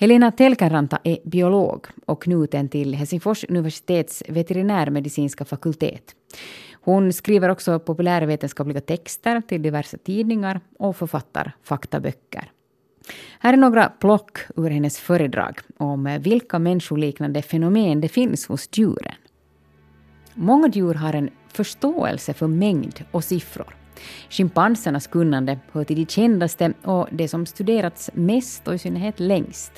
[0.00, 6.14] Helena Telkaranta är biolog och knuten till Helsingfors universitets veterinärmedicinska fakultet.
[6.72, 12.50] Hon skriver också populärvetenskapliga texter till diverse tidningar och författar faktaböcker.
[13.38, 19.14] Här är några plock ur hennes föredrag om vilka människoliknande fenomen det finns hos djuren.
[20.34, 23.76] Många djur har en förståelse för mängd och siffror.
[24.30, 29.72] Schimpansernas kunnande hör till de kändaste och det som studerats mest och i synnerhet längst.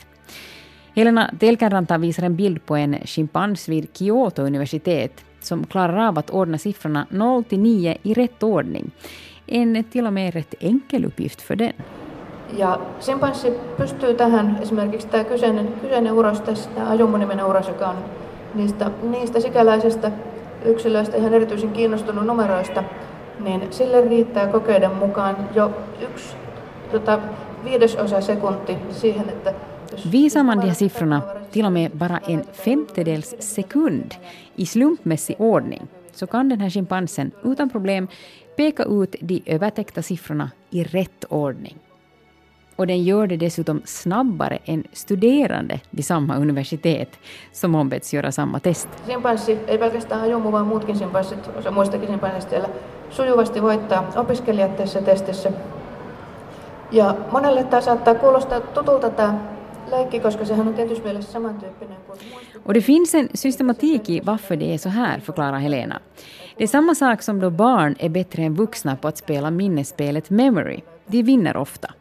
[0.96, 6.30] Helena Telkanranta visar en bild på en schimpans vid Kyoto universitet som klarar av att
[6.30, 8.90] ordna siffrorna 0 till 9 i rätt ordning.
[9.46, 11.72] En till och med rätt enkel uppgift för den.
[12.58, 17.96] Ja simpanssi pystyy tähän, esimerkiksi tämä kyseinen, kyseinen uros tässä, tämä ajumuniminen uros, joka on
[18.54, 20.10] niistä, niistä sikäläisistä
[20.64, 22.84] yksilöistä ihan erityisen kiinnostunut numeroista,
[23.40, 26.36] niin sille riittää kokeiden mukaan jo yksi
[26.90, 27.18] tota,
[27.64, 29.54] viidesosa sekunti siihen, että
[30.04, 34.14] Visar man de här siffrorna till och med bara en femtedels sekund
[34.56, 38.08] i slumpmässig ordning så kan den här schimpansen utan problem
[38.56, 41.78] peka ut de övertäckta siffrorna i rätt ordning.
[42.76, 47.18] och den gör det dessutom snabbare än studerande vid samma universitet
[47.52, 48.88] som ombetts göra samma test.
[49.06, 52.68] Simpanssi, ei pelkästään ajumu, vaan muutkin simpanssit, osa muistakin simpansseista
[53.10, 55.52] sujuvasti voittaa opiskelijat tässä testissä.
[56.92, 59.34] Ja monelle tämä saattaa kuulostaa tutulta tämä
[59.92, 62.18] leikki, koska sehän on tietysti mielessä samantyyppinen kuin
[62.64, 66.00] Och det finns en systematik i varför det är så här, förklarar Helena.
[66.56, 70.30] Det är samma sak som då barn är bättre än vuxna på att spela minnesspelet
[70.30, 70.80] Memory.
[71.06, 71.94] De vinner ofta.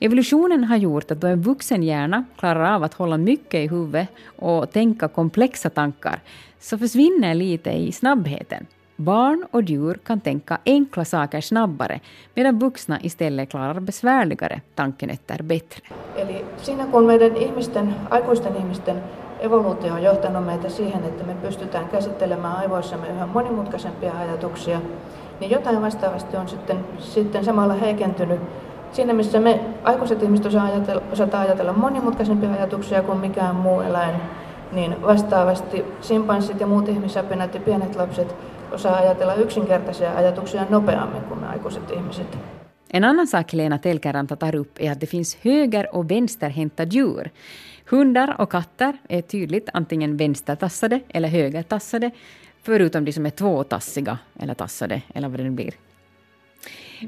[0.00, 4.08] Evolutionen har gjort att då en vuxen hjärna klarar av att hålla mycket i huvudet
[4.38, 6.20] och tänka komplexa tankar,
[6.60, 8.66] så försvinner lite i snabbheten.
[9.04, 12.00] Barn och djur kan tänka enkla saker snabbare,
[12.36, 15.82] medan vuxna istället klarar besvärligare tankenötter bättre.
[16.16, 18.96] Eli siinä kun meidän ihmisten, aikuisten ihmisten
[19.40, 24.80] evoluutio on johtanut meitä siihen, että me pystytään käsittelemään aivoissamme yhä monimutkaisempia ajatuksia,
[25.40, 28.40] niin jotain vastaavasti on sitten, sitten samalla heikentynyt.
[28.92, 34.14] Siinä missä me aikuiset ihmiset osaa ajatella, osataan ajatella monimutkaisempia ajatuksia kuin mikään muu eläin,
[34.72, 38.36] niin vastaavasti simpanssit ja muut ihmisapinat ja pienet lapset
[38.72, 42.38] osaa ajatella yksinkertaisia ajatuksia nopeammin kuin me aikuiset ihmiset.
[42.90, 47.30] En annan sak Lena Telkäranta tar upp är att det finns höger och vänsterhänta djur.
[47.90, 52.10] Hundar och katter är tydligt antingen vänstertassade eller högertassade,
[52.62, 55.74] förutom de som är tvåtassiga eller tassade, eller vad det nu blir.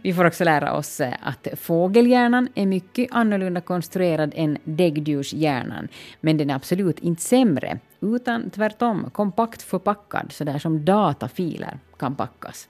[0.02, 5.88] Vi får också lära oss eh, att fågelhjärnan är mycket annorlunda konstruerad än däggdjurshjärnan,
[6.20, 12.14] men den är absolut inte sämre, utan tvärtom kompakt förpackad, så där som datafiler kan
[12.14, 12.68] packas.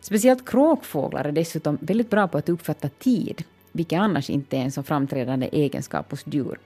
[0.00, 4.72] Speciellt kråkfåglar är dessutom väldigt bra på att uppfatta tid, vilket annars inte är en
[4.72, 6.58] så framträdande egenskap hos djur.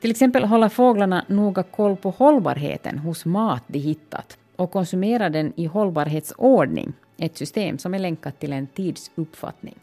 [0.00, 5.52] Till exempel håller fåglarna noga koll på hållbarheten hos mat de hittat och konsumerar den
[5.56, 9.74] i hållbarhetsordning, ett system som är länkat till en tidsuppfattning.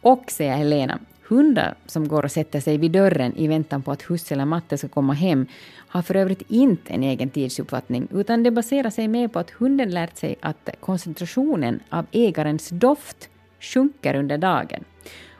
[0.00, 4.02] Och, säger Helena, hundar som går och sätter sig vid dörren i väntan på att
[4.02, 5.46] husse eller matte ska komma hem
[5.88, 9.90] har för övrigt inte en egen tidsuppfattning, utan det baserar sig mer på att hunden
[9.90, 13.28] lärt sig att koncentrationen av ägarens doft
[13.60, 14.84] sjunker under dagen.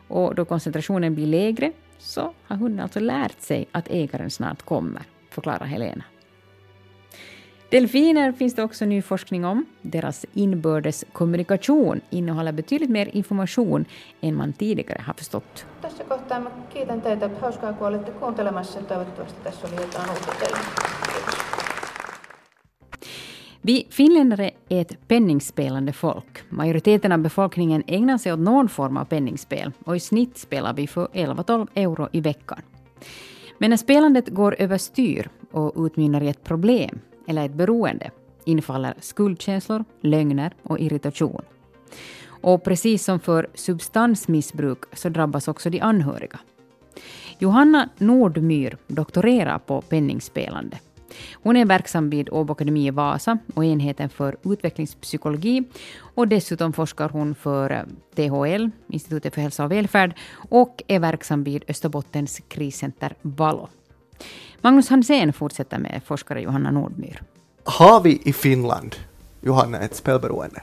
[0.09, 5.03] Och då koncentrationen blir lägre så har hunden alltså lärt sig att ägaren snart kommer,
[5.31, 6.05] förklarar Helena.
[7.71, 9.67] Delfiner finns det också ny forskning om.
[9.83, 13.85] Deras inbördes kommunikation innehåller betydligt mer information
[14.21, 15.67] än man tidigare har förstått.
[15.81, 17.31] Tässä kohtaa mä kiitän teitä.
[17.41, 18.83] Hauskaa, kun olette kuuntelemassa.
[18.83, 20.59] Toivottavasti tässä oli jotain uutta teille.
[23.63, 26.43] Vi finländare är ett penningspelande folk.
[26.49, 30.87] Majoriteten av befolkningen ägnar sig åt någon form av penningsspel och i snitt spelar vi
[30.87, 32.63] för 11-12 euro i veckan.
[33.59, 37.01] Men när spelandet går överstyr och utmynnar i ett problem
[37.31, 38.11] eller ett beroende
[38.45, 41.43] infaller skuldkänslor, lögner och irritation.
[42.27, 46.41] Och precis som för substansmissbruk så drabbas också de anhöriga.
[47.39, 50.79] Johanna Nordmyr doktorerar på penningspelande.
[51.33, 55.65] Hon är verksam vid Åbo Akademi i Vasa och enheten för utvecklingspsykologi
[56.01, 57.83] och dessutom forskar hon för eh,
[58.15, 60.15] THL, Institutet för hälsa och välfärd,
[60.51, 63.69] och är verksam vid Österbottens kriscenter Valo.
[64.61, 67.23] Magnus Hansén fortsätter med forskare Johanna Nordmyr.
[67.65, 68.97] Har vi i Finland,
[69.41, 70.63] Johanna, ett spelberoende?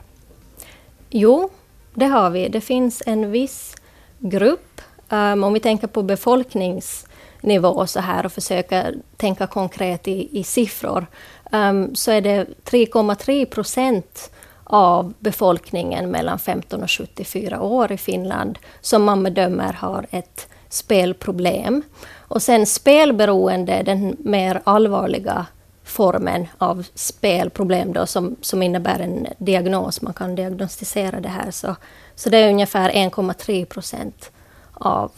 [1.09, 1.49] Jo,
[1.93, 2.49] det har vi.
[2.49, 3.75] Det finns en viss
[4.19, 10.43] grupp, um, om vi tänker på befolkningsnivå så här och försöker tänka konkret i, i
[10.43, 11.07] siffror,
[11.51, 14.31] um, så är det 3,3 procent
[14.63, 21.83] av befolkningen mellan 15 och 74 år i Finland som man bedömer har ett spelproblem.
[22.27, 25.45] Och sen spelberoende, den mer allvarliga
[25.83, 31.51] formen av spelproblem då, som, som innebär en diagnos, man kan diagnostisera det här.
[31.51, 31.75] Så,
[32.15, 34.31] så det är ungefär 1,3 procent
[34.73, 35.11] av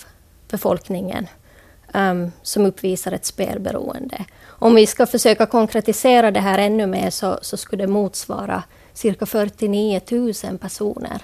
[0.49, 1.27] befolkningen
[1.93, 4.25] um, som uppvisar ett spelberoende.
[4.47, 9.25] Om vi ska försöka konkretisera det här ännu mer så, så skulle det motsvara cirka
[9.25, 11.21] 49 000 personer.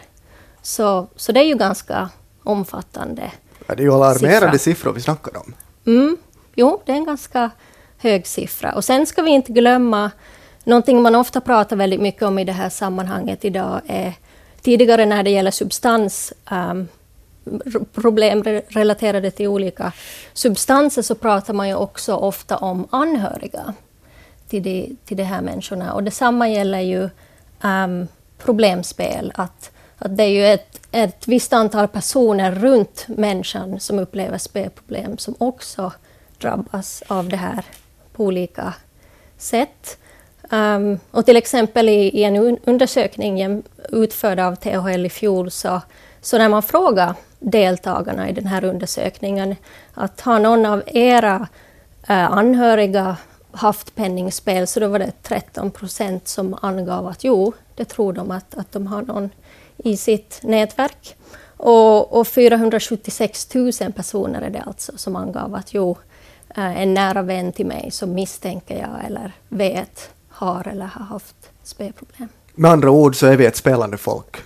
[0.62, 2.10] Så, så det är ju ganska
[2.44, 3.32] omfattande.
[3.68, 4.74] Ja, det är ju alarmerande siffra.
[4.74, 5.54] siffror vi snackar om.
[5.86, 6.18] Mm,
[6.56, 7.52] jo, det är en ganska
[7.98, 8.74] hög siffra.
[8.74, 10.12] Och sen ska vi inte glömma,
[10.64, 14.14] någonting man ofta pratar väldigt mycket om i det här sammanhanget idag är
[14.62, 16.88] tidigare när det gäller substans um,
[17.94, 19.92] problem relaterade till olika
[20.34, 23.74] substanser så pratar man ju också ofta om anhöriga
[24.48, 25.94] till de, till de här människorna.
[25.94, 27.10] Och detsamma gäller ju
[27.64, 29.32] um, problemspel.
[29.36, 35.18] Att, att det är ju ett, ett visst antal personer runt människan som upplever spelproblem
[35.18, 35.92] som också
[36.38, 37.66] drabbas av det här
[38.14, 38.74] på olika
[39.38, 39.98] sätt.
[40.50, 45.82] Um, och till exempel i, i en undersökning utförd av THL i fjol så,
[46.22, 49.56] så när man frågar deltagarna i den här undersökningen
[49.94, 51.48] att har någon av era
[52.08, 53.18] eh, anhöriga
[53.52, 58.32] haft penningspel så då var det 13 procent som angav att jo, det tror de
[58.32, 59.30] att, att de har någon
[59.78, 61.16] i sitt nätverk.
[61.58, 65.98] Och, och 476 000 personer är det alltså som angav att jo,
[66.56, 71.36] eh, en nära vän till mig som misstänker jag eller vet har eller har haft
[71.64, 72.30] spelproblem.
[72.56, 74.38] Med andra ord så är vi ett spelande folk.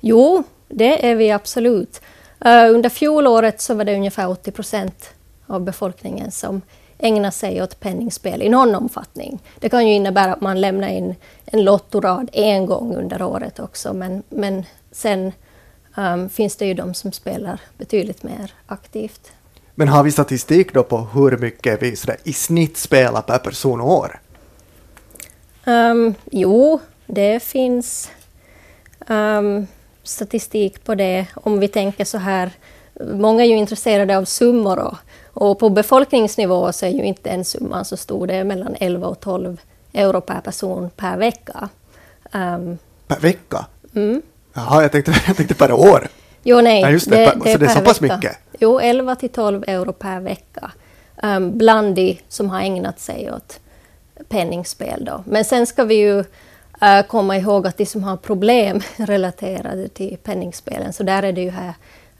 [0.00, 2.00] Jo, det är vi absolut.
[2.46, 5.10] Uh, under fjolåret så var det ungefär 80 procent
[5.46, 6.62] av befolkningen som
[7.04, 9.42] ägnar sig åt penningspel i någon omfattning.
[9.58, 11.14] Det kan ju innebära att man lämnar in
[11.44, 15.32] en lottorad en gång under året också, men, men sen
[15.96, 19.32] um, finns det ju de som spelar betydligt mer aktivt.
[19.74, 23.92] Men har vi statistik då på hur mycket vi i snitt spelar per person och
[23.92, 24.20] år?
[25.66, 28.10] Um, jo, det finns
[29.08, 29.66] um,
[30.02, 31.26] statistik på det.
[31.34, 32.50] Om vi tänker så här,
[33.00, 34.96] många är ju intresserade av summor och,
[35.34, 38.26] och på befolkningsnivå så är ju inte den summan så stor.
[38.26, 39.60] Det är mellan 11 och 12
[39.92, 41.68] euro per person per vecka.
[42.32, 43.66] Um, per vecka?
[43.94, 44.22] Mm.
[44.52, 46.08] Jaha, jag tänkte, jag tänkte per år.
[46.42, 46.80] Jo, nej.
[46.80, 48.16] Ja, just det, det, det så det är så pass vecka.
[48.16, 48.38] mycket?
[48.58, 50.72] Jo, 11 till 12 euro per vecka.
[51.22, 53.60] Um, bland de som har ägnat sig åt
[54.28, 55.04] penningspel.
[55.04, 55.22] Då.
[55.26, 60.16] Men sen ska vi ju uh, komma ihåg att de som har problem relaterade till
[60.22, 61.74] penningspelen, så där är det ju här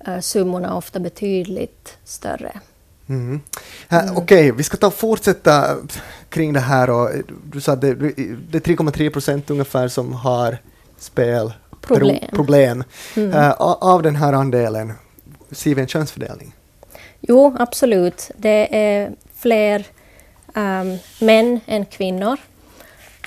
[0.09, 2.53] uh, summorna ofta betydligt större.
[3.09, 3.41] Mm.
[3.89, 4.11] Mm.
[4.11, 5.77] Okej, okay, vi ska ta fortsätta
[6.29, 6.91] kring det här.
[6.91, 7.11] Och
[7.53, 10.59] du sa att det, det är 3,3 procent ungefär som har
[10.99, 12.29] spel problem.
[12.33, 12.85] problem.
[13.17, 13.33] Mm.
[13.33, 14.93] Uh, av den här andelen,
[15.51, 16.53] ser vi en könsfördelning?
[17.21, 18.31] Jo, absolut.
[18.37, 19.85] Det är fler
[20.55, 22.39] um, män än kvinnor.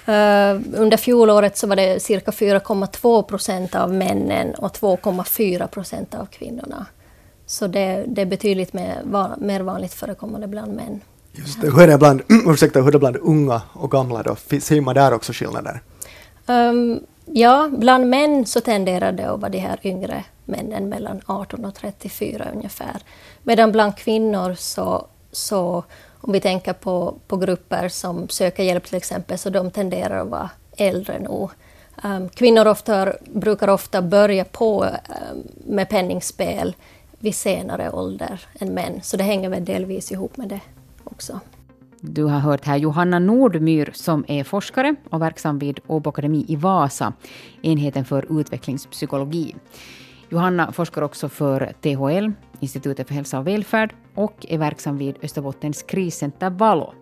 [0.08, 6.26] Uh, under fjolåret så var det cirka 4,2 procent av männen och 2,4 procent av
[6.26, 6.86] kvinnorna.
[7.48, 9.02] Så det, det är betydligt mer,
[9.38, 11.02] mer vanligt förekommande bland män.
[11.32, 11.72] Just det.
[11.72, 14.36] Hur är det bland, ursäkta, hur är det bland unga och gamla då?
[14.36, 15.82] Ser man där också skillnader?
[16.46, 21.66] Um, ja, bland män så tenderar det att vara de här yngre männen mellan 18
[21.66, 23.02] och 34 ungefär.
[23.44, 25.84] Medan bland kvinnor så, så
[26.22, 30.28] om vi tänker på, på grupper som söker hjälp till exempel, så de tenderar att
[30.28, 31.52] vara äldre nog.
[32.04, 34.92] Um, kvinnor ofta, brukar ofta börja på um,
[35.66, 36.76] med penningspel
[37.20, 40.62] vid senare ålder än män, så det hänger väl delvis ihop med det
[41.04, 41.40] också.
[42.02, 46.56] Du har hört här Johanna Nordmyr som är forskare och verksam vid Åbo Akademi i
[46.56, 47.14] Vasa,
[47.62, 49.56] enheten för utvecklingspsykologi.
[50.30, 55.84] Johanna forskar också för THL, Institutet för hälsa och välfärd, och är verksam vid Österbottens
[55.84, 56.94] kriscenter Valo.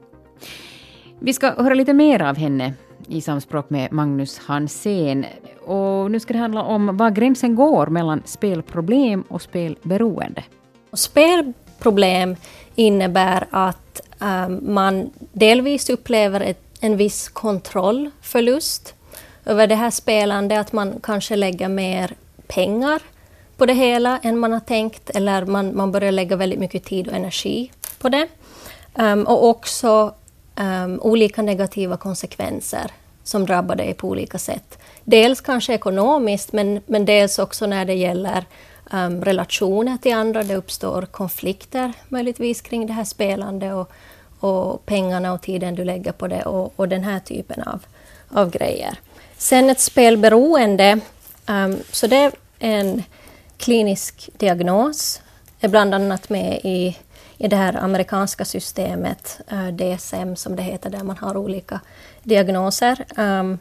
[1.20, 2.74] Vi ska höra lite mer av henne
[3.08, 5.26] i samspråk med Magnus Hansén.
[5.66, 10.44] Och nu ska det handla om var gränsen går mellan spelproblem och spelberoende.
[10.94, 12.36] Spelproblem
[12.76, 18.94] innebär att um, man delvis upplever ett, en viss kontrollförlust
[19.46, 22.16] över det här spelandet, att man kanske lägger mer
[22.48, 23.02] pengar
[23.58, 27.08] på det hela än man har tänkt, eller man, man börjar lägga väldigt mycket tid
[27.08, 28.28] och energi på det.
[28.94, 30.14] Um, och också
[30.60, 32.92] um, olika negativa konsekvenser
[33.24, 34.78] som drabbar dig på olika sätt.
[35.04, 38.46] Dels kanske ekonomiskt, men, men dels också när det gäller
[38.92, 40.44] um, relationer till andra.
[40.44, 43.92] Det uppstår konflikter möjligtvis kring det här spelandet och,
[44.40, 47.86] och pengarna och tiden du lägger på det och, och den här typen av,
[48.30, 49.00] av grejer.
[49.38, 51.00] Sen ett spelberoende,
[51.48, 53.04] um, så det är en
[53.58, 55.22] klinisk diagnos,
[55.60, 56.98] är bland annat med i,
[57.38, 61.80] i det här amerikanska systemet, eh, DSM som det heter, där man har olika
[62.24, 63.06] diagnoser.
[63.18, 63.60] Ehm,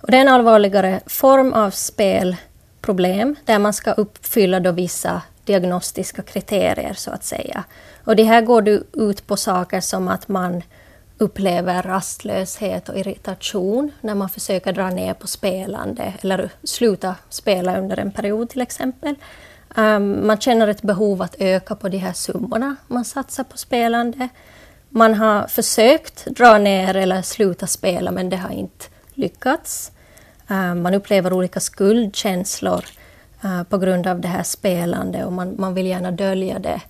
[0.00, 6.22] och det är en allvarligare form av spelproblem, där man ska uppfylla då vissa diagnostiska
[6.22, 7.64] kriterier, så att säga.
[8.04, 10.62] Och det här går ut på saker som att man
[11.18, 17.96] upplever rastlöshet och irritation när man försöker dra ner på spelande eller sluta spela under
[17.96, 19.14] en period till exempel.
[19.76, 24.28] Um, man känner ett behov att öka på de här summorna man satsar på spelande.
[24.88, 28.84] Man har försökt dra ner eller sluta spela men det har inte
[29.14, 29.92] lyckats.
[30.48, 32.84] Um, man upplever olika skuldkänslor
[33.44, 36.80] uh, på grund av det här spelande och man, man vill gärna dölja det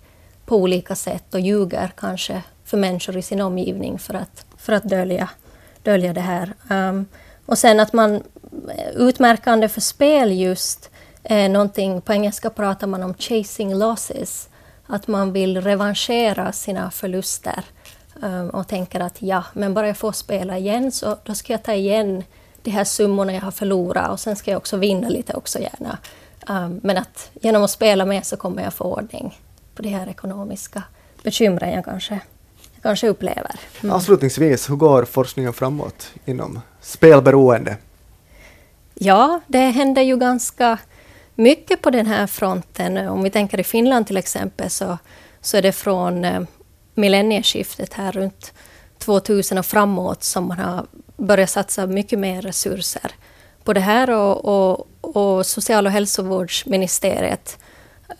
[0.47, 4.85] på olika sätt och ljuger kanske för människor i sin omgivning för att, för att
[4.85, 5.29] dölja,
[5.83, 6.55] dölja det här.
[6.71, 7.07] Um,
[7.47, 10.91] och sen att man, eh, utmärkande för spel just,
[11.25, 14.49] är någonting, på engelska pratar man om chasing losses,
[14.87, 17.65] att man vill revanschera sina förluster
[18.23, 21.63] um, och tänker att ja, men bara jag får spela igen så då ska jag
[21.63, 22.25] ta igen
[22.63, 25.99] de här summorna jag har förlorat och sen ska jag också vinna lite också gärna.
[26.49, 29.39] Um, men att genom att spela med så kommer jag få ordning
[29.75, 30.83] på de här ekonomiska
[31.23, 32.15] bekymren jag kanske,
[32.75, 33.61] jag kanske upplever.
[33.83, 33.97] Mm.
[33.97, 37.77] Avslutningsvis, hur går forskningen framåt inom spelberoende?
[38.95, 40.79] Ja, det händer ju ganska
[41.35, 43.09] mycket på den här fronten.
[43.09, 44.99] Om vi tänker i Finland till exempel så,
[45.41, 46.43] så är det från eh,
[46.95, 48.53] millennieskiftet här runt
[48.99, 53.11] 2000 och framåt som man har börjat satsa mycket mer resurser
[53.65, 57.59] på det här och, och, och social och hälsovårdsministeriet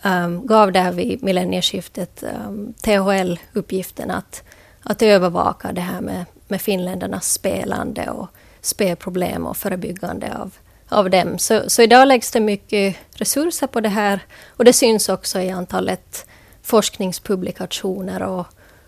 [0.03, 4.43] um, gav där vid millennieskiftet ehm, um, THL uppgiften att,
[4.83, 8.27] att övervaka det här med, med finländarnas spelande och
[8.61, 10.53] spelproblem och förebyggande av,
[10.95, 11.37] av dem.
[11.37, 14.19] Så, så idag läggs det mycket resurser på det här
[14.49, 16.25] och det syns också i antalet
[16.61, 18.45] forskningspublikationer och,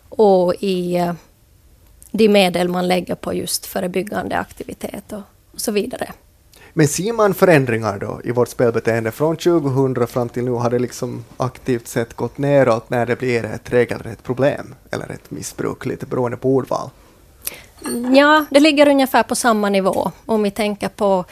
[0.09, 1.13] och i uh,
[2.11, 6.13] de medel man lägger på just förebyggande aktivitet och, och så vidare.
[6.73, 10.51] Men ser man förändringar då i vårt spelbeteende från 2000 fram till nu?
[10.51, 15.31] Har det liksom aktivt sett gått neråt när det blir ett regelrätt problem eller ett
[15.31, 16.89] missbruk, lite beroende på ordval?
[18.15, 21.25] Ja, det ligger ungefär på samma nivå om vi tänker på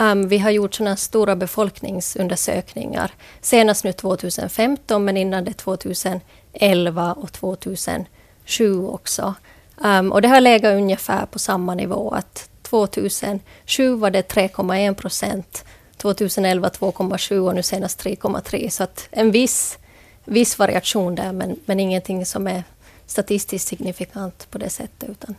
[0.00, 3.10] Um, vi har gjort sådana stora befolkningsundersökningar.
[3.40, 9.34] Senast nu 2015, men innan det 2011 och 2007 också.
[9.76, 12.10] Um, och det har legat ungefär på samma nivå.
[12.10, 15.64] att 2007 var det 3,1 procent,
[15.96, 18.70] 2011 2,7 och nu senast 3,3.
[18.70, 19.78] Så att en viss,
[20.24, 22.62] viss variation där, men, men ingenting som är
[23.06, 25.34] statistiskt signifikant på det sättet, utan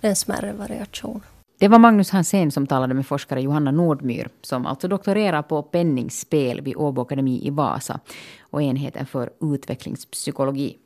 [0.00, 1.22] det är en smärre variation.
[1.58, 6.60] Det var Magnus Hansén som talade med forskare Johanna Nordmyr, som alltså doktorerar på penningspel
[6.60, 8.00] vid Åbo Akademi i Vasa
[8.40, 10.78] och enheten för utvecklingspsykologi.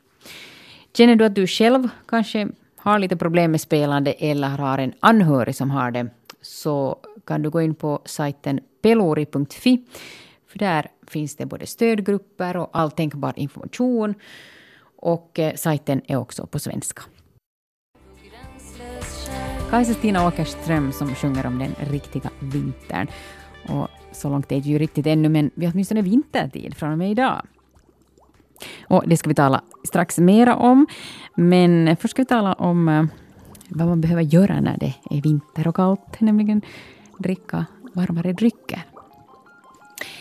[0.93, 2.47] Känner du att du själv kanske
[2.77, 6.09] har lite problem med spelande eller har en anhörig som har det
[6.41, 9.85] så kan du gå in på sajten pelori.fi.
[10.47, 14.15] För där finns det både stödgrupper och all tänkbar information.
[14.95, 17.01] Och eh, sajten är också på svenska.
[19.69, 23.07] Kajsa-Stina Åkerström som sjunger om den riktiga vintern.
[23.67, 26.97] Och så långt är det ju riktigt ännu, men vi har åtminstone vintertid från och
[26.97, 27.41] med idag.
[28.87, 30.87] Och det ska vi tala strax mera om.
[31.35, 33.05] Men först ska vi tala om eh,
[33.67, 36.61] vad man behöver göra när det är vinter och kallt, nämligen
[37.17, 38.83] dricka varmare drycker.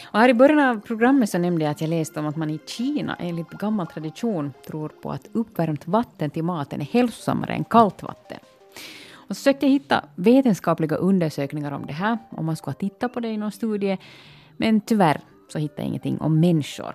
[0.04, 2.50] Och här i början av programmet så nämnde jag att jag läste om att man
[2.50, 7.64] i Kina enligt gammal tradition tror på att uppvärmt vatten till maten är hälsosammare än
[7.64, 8.38] kallt vatten.
[9.28, 13.20] Och så sökte jag hitta vetenskapliga undersökningar om det här, om man skulle titta på
[13.20, 13.98] det i någon studie,
[14.56, 16.94] men tyvärr så hittade jag ingenting om människor.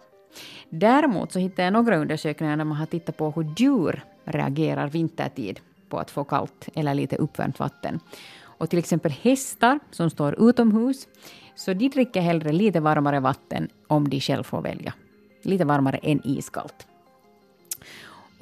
[0.70, 5.60] Däremot så hittade jag några undersökningar där man har tittat på hur djur reagerar vintertid
[5.90, 8.00] på att få kallt eller lite uppvärmt vatten.
[8.42, 11.08] Och till exempel hästar som står utomhus,
[11.56, 14.94] så de dricker hellre lite varmare vatten om de själva får välja.
[15.44, 16.88] Lite varmare än iskallt.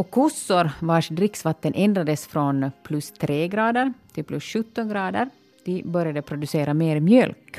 [0.02, 5.30] Och kossor vars dricksvatten ändrades från plus 3 grader till plus 17 grader,
[5.66, 7.58] de började producera mer mjölk.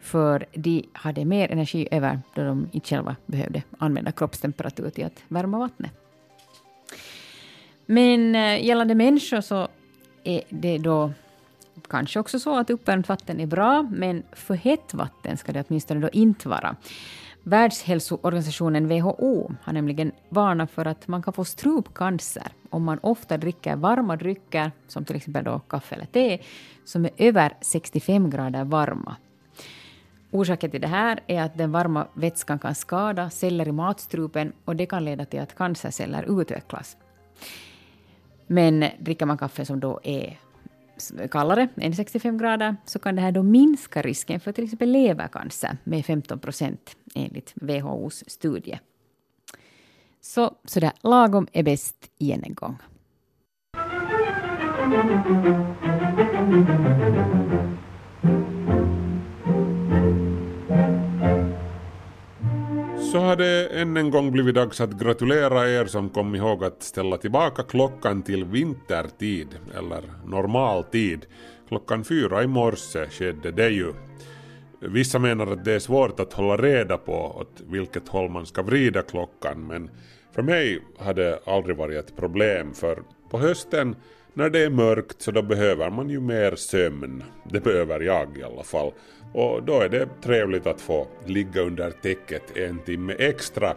[0.00, 5.22] För de hade mer energi över då de inte själva behövde använda kroppstemperatur till att
[5.28, 5.92] värma vattnet.
[7.86, 9.68] Men eh, gällande människor så
[10.24, 11.12] är det då
[11.88, 16.00] kanske också så att uppvärmt vatten är bra, men för hett vatten ska det åtminstone
[16.00, 16.76] då inte vara.
[17.48, 23.76] Världshälsoorganisationen WHO har nämligen varnat för att man kan få strupcancer om man ofta dricker
[23.76, 26.38] varma drycker, som till exempel då kaffe eller te,
[26.84, 29.16] som är över 65 grader varma.
[30.30, 34.76] Orsaken till det här är att den varma vätskan kan skada celler i matstrupen och
[34.76, 36.96] det kan leda till att cancerceller utvecklas.
[38.46, 40.38] Men dricker man kaffe som då är
[41.30, 45.76] kallare än 65 grader så kan det här då minska risken för till exempel levercancer
[45.84, 48.78] med 15 procent enligt WHOs studie.
[50.20, 52.78] Så sådär lagom är bäst igen en gång.
[63.12, 66.82] Så har det än en gång blivit dags att gratulera er som kom ihåg att
[66.82, 71.26] ställa tillbaka klockan till vintertid, eller normaltid.
[71.68, 73.92] Klockan fyra i morse skedde det ju.
[74.80, 78.62] Vissa menar att det är svårt att hålla reda på åt vilket håll man ska
[78.62, 79.90] vrida klockan, men
[80.34, 83.96] för mig har det aldrig varit ett problem, för på hösten
[84.34, 87.22] när det är mörkt så då behöver man ju mer sömn.
[87.50, 88.92] Det behöver jag i alla fall.
[89.32, 93.74] Och då är det trevligt att få ligga under täcket en timme extra.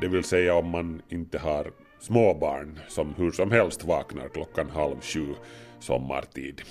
[0.00, 5.00] Det vill säga om man inte har småbarn som hur som helst vaknar klockan halv
[5.00, 5.34] sju
[5.80, 6.62] sommartid.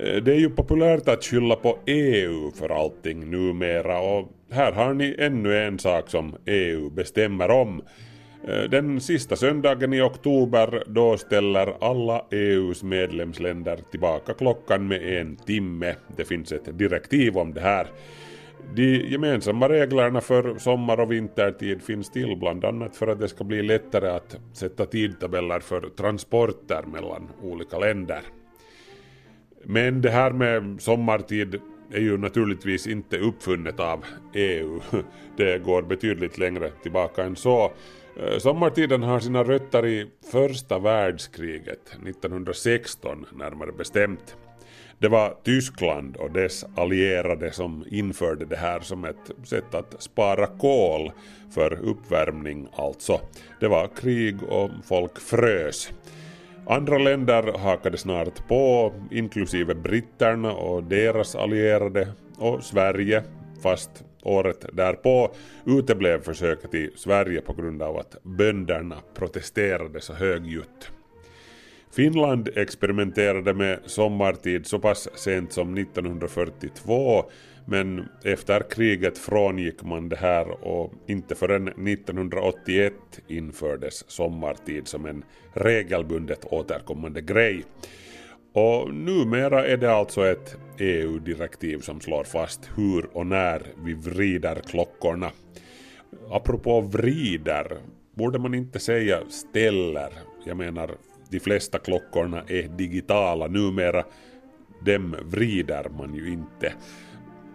[0.00, 4.94] Eh, det är ju populärt att skylla på EU för allting numera och här har
[4.94, 7.82] ni ännu en sak som EU bestämmer om.
[8.48, 15.36] Eh, den sista söndagen i oktober då ställer alla EUs medlemsländer tillbaka klockan med en
[15.36, 15.94] timme.
[16.16, 17.86] Det finns ett direktiv om det här.
[18.74, 23.44] De gemensamma reglerna för sommar och vintertid finns till bland annat för att det ska
[23.44, 28.20] bli lättare att sätta tidtabeller för transporter mellan olika länder.
[29.62, 31.60] Men det här med sommartid
[31.92, 34.80] är ju naturligtvis inte uppfunnet av EU.
[35.36, 37.72] Det går betydligt längre tillbaka än så.
[38.16, 44.36] Eh, Sommartiden har sina rötter i första världskriget, 1916 närmare bestämt.
[44.98, 50.46] Det var Tyskland och dess allierade som införde det här som ett sätt att spara
[50.46, 51.12] kol
[51.54, 53.20] för uppvärmning alltså.
[53.60, 55.92] Det var krig och folk frös.
[56.66, 62.08] Andra länder hakade snart på, inklusive britterna och deras allierade
[62.38, 63.22] och Sverige,
[63.62, 65.30] fast året därpå
[65.66, 70.90] uteblev försöket i Sverige på grund av att bönderna protesterade så högljutt.
[71.96, 77.24] Finland experimenterade med sommartid så pass sent som 1942
[77.66, 82.92] men efter kriget frångick man det här och inte förrän 1981
[83.28, 87.64] infördes sommartid som en regelbundet återkommande grej.
[88.52, 94.54] Och numera är det alltså ett EU-direktiv som slår fast hur och när vi vrider
[94.54, 95.30] klockorna.
[96.30, 97.78] Apropå vrider,
[98.14, 100.12] borde man inte säga ställer?
[100.44, 100.90] Jag menar,
[101.30, 104.04] de flesta klockorna är digitala numera.
[104.86, 106.72] Dem vrider man ju inte.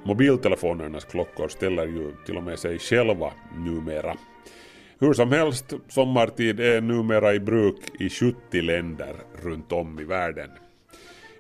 [0.04, 4.18] Mobiltelefonernas klockor ställer ju till och med sig själva numera.
[5.00, 10.50] Hur som helst, sommartid är numera i bruk i 70 länder runt om i världen.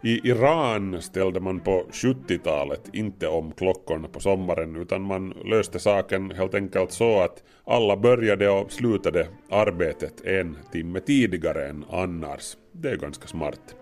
[0.01, 6.31] I Iran ställde man på 70-talet inte om klockorna på sommaren utan man löste saken
[6.31, 12.57] helt enkelt så att alla började och slutade arbetet en timme tidigare än annars.
[12.71, 13.75] Det är ganska smart.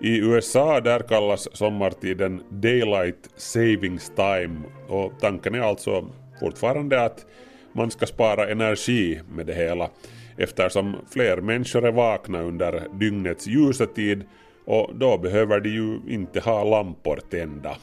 [0.00, 6.08] I USA där kallas sommartiden Daylight Savings Time och tanken är alltså
[6.40, 7.26] fortfarande att
[7.72, 9.90] man ska spara energi med det hela
[10.36, 14.24] eftersom fler människor är vakna under dygnets ljusa tid
[14.68, 17.76] och då behöver de ju inte ha lampor tända.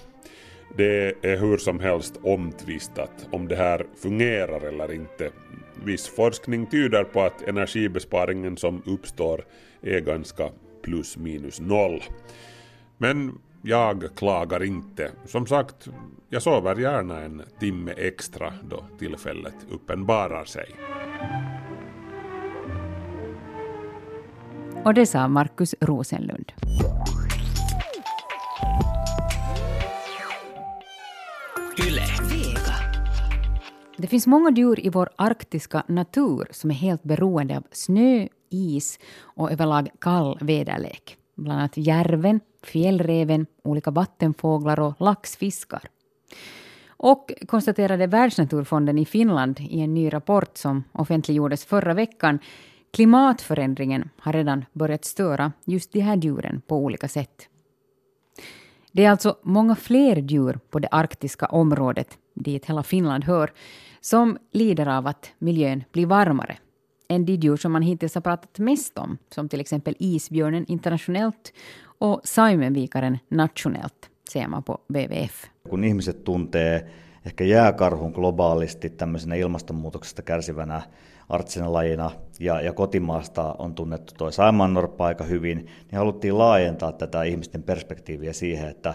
[0.78, 5.30] Det är hur som helst omtvistat om det här fungerar eller inte.
[5.84, 9.46] Viss forskning tyder på att energibesparingen som uppstår
[9.82, 10.50] är ganska
[10.84, 12.04] plus minus noll.
[12.98, 15.12] Men jag klagar inte.
[15.26, 15.90] Som sagt,
[16.30, 20.76] jag sover gärna en timme extra då tillfället uppenbarar sig.
[24.86, 26.52] Och det sa Markus Rosenlund.
[33.98, 39.00] Det finns många djur i vår arktiska natur som är helt beroende av snö, is
[39.22, 41.18] och överlag kall väderlek.
[41.36, 45.82] Bland annat järven, fjällräven, olika vattenfåglar och laxfiskar.
[46.88, 52.40] Och konstaterade Världsnaturfonden i Finland i en ny rapport som offentliggjordes förra veckan
[52.96, 57.50] klimatförändringen har redan börjat störa just de här djuren på olika sätt.
[58.92, 63.52] Det är alltså många fler djur på det arktiska området, dit hela Finland hör,
[64.02, 66.58] som lider av att miljön blir varmare
[67.10, 71.54] än de djur som man hittills har pratat mest om, som till exempel isbjörnen internationellt
[72.00, 75.50] och saimenvikaren nationellt, ser man på WWF.
[75.70, 76.90] Kun ihmiset tuntee
[77.26, 80.82] ehkä jääkarhun globaalisti tämmöisenä ilmastonmuutoksesta kärsivänä
[81.30, 87.24] artsena lajina ja, ja kotimaasta on tunnettu tuo saimaannorppa aika hyvin, niin haluttiin laajentaa tätä
[87.24, 88.94] ihmisten perspektiiviä siihen, että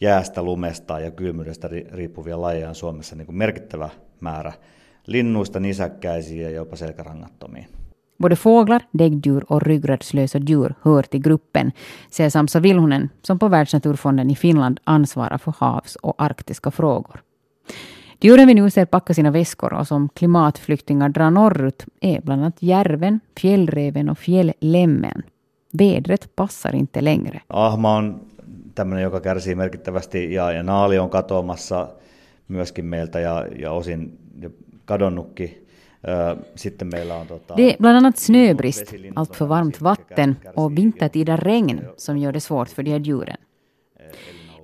[0.00, 3.88] jäästä, lumesta ja kylmyydestä riippuvia lajeja on Suomessa niin kuin merkittävä
[4.20, 4.52] määrä
[5.06, 7.66] linnuista nisäkkäisiä ja jopa selkärangattomiin.
[8.22, 11.72] Både fåglar, däggdjur och ryggradslösa djur hör till gruppen,
[12.10, 17.22] säger Samsa Vilhunen som på Världsnaturfonden i Finland ansvarar för havs och arktiska frågor.
[18.24, 22.56] Djuren vi nu ser packa sina väskor och som klimatflyktingar drar norrut är bland annat
[22.62, 25.22] järven, fjällräven och fjällämmen.
[25.72, 27.40] Vädret passar inte längre.
[27.46, 28.20] Ahma on
[28.74, 31.88] tämmöinen, joka kärsii merkittävästi ja, ja naali on katoamassa
[32.48, 34.18] myöskin meiltä ja, ja osin
[34.84, 35.66] kadonnutkin.
[36.54, 41.36] Sitten meillä on tota, Det är bland annat snöbrist, allt för varmt vatten och vintertida
[41.36, 43.36] regn som gör det svårt för de här djuren.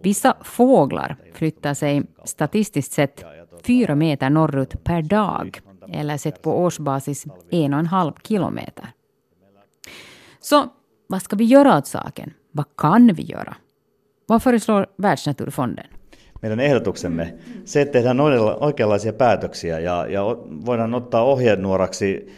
[0.03, 3.25] Vissa fåglar flyttar sig statistiskt sett
[3.69, 5.61] fyra meter norrut per dag,
[5.93, 8.93] eller sett på årsbasis en och en halv kilometer.
[10.41, 10.66] Så
[11.07, 12.35] vad ska vi göra åt saken?
[12.53, 13.57] Vad kan vi göra?
[14.27, 15.87] Vad föreslår Världsnaturfonden?
[16.43, 17.35] meidän ehdotuksemme.
[17.64, 18.21] Se, että tehdään
[18.61, 20.23] oikeanlaisia päätöksiä ja, ja
[20.66, 22.29] voidaan ottaa ohjenuoraksi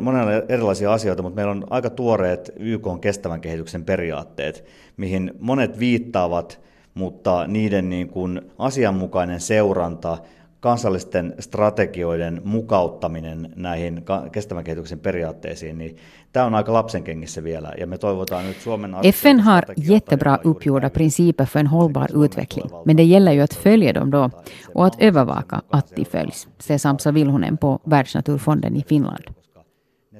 [0.00, 4.64] monella erilaisia asioita, mutta meillä on aika tuoreet YK on kestävän kehityksen periaatteet,
[4.96, 6.60] mihin monet viittaavat,
[6.94, 10.18] mutta niiden niin kuin asianmukainen seuranta,
[10.60, 15.96] kansallisten strategioiden mukauttaminen näihin kestävän kehityksen periaatteisiin, niin
[16.32, 17.72] tämä on aika lapsenkengissä vielä.
[17.78, 18.96] Ja me toivotaan nyt Suomen...
[19.14, 23.92] FN har jättebra uppgjorda principer för en hållbar utveckling, men det gäller ju att följa
[23.92, 24.30] dem då
[24.74, 29.24] och att övervaka att de följs, säger Samsa Vilhunen på Världsnaturfonden i Finland.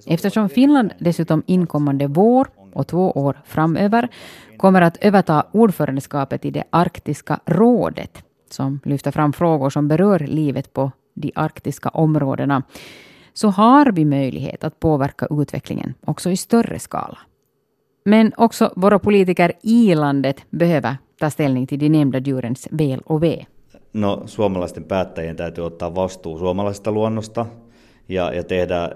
[0.06, 4.08] Eftersom Finland dessutom inkommande vår och två år framöver
[4.56, 10.72] kommer att överta ordförandeskapet i det arktiska rådet som lyfter fram frågor som berör livet
[10.72, 12.62] på de arktiska områdena,
[13.32, 17.18] så har vi möjlighet att påverka utvecklingen också i större skala.
[18.04, 23.22] Men också våra politiker i landet behöver ta ställning till de nämnda djurens väl och
[23.22, 23.46] ve.
[23.92, 27.46] No, suomalaisten päättäjien täytyy ottaa vastuu suomalaisesta luonnosta
[28.08, 28.90] ja, ja tehdä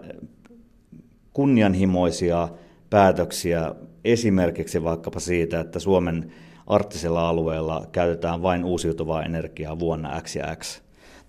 [1.33, 2.49] kunnianhimoisia
[2.91, 3.75] päätöksiä
[4.05, 6.33] esimerkiksi vaikkapa siitä, että Suomen
[6.67, 10.81] arktisella alueella käytetään vain uusiutuvaa energiaa vuonna X ja X.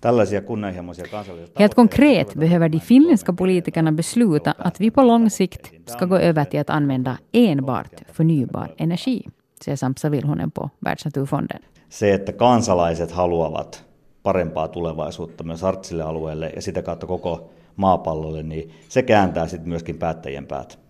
[0.01, 5.73] Tällaisia kunnianhimoisia kansallisia Helt konkret behöver de finländska politikerna besluta att vi på lång sikt
[5.89, 9.21] ska gå över till att använda enbart förnybar energi,
[9.65, 11.59] säger Sampsa Vilhunen på Världsnaturfonden.
[11.89, 13.85] Se, että kansalaiset haluavat
[14.23, 19.97] parempaa tulevaisuutta myös arktiselle alueelle ja sitä kautta koko maapallolle, niin se kääntää sitten myöskin
[19.97, 20.84] päättäjien päät.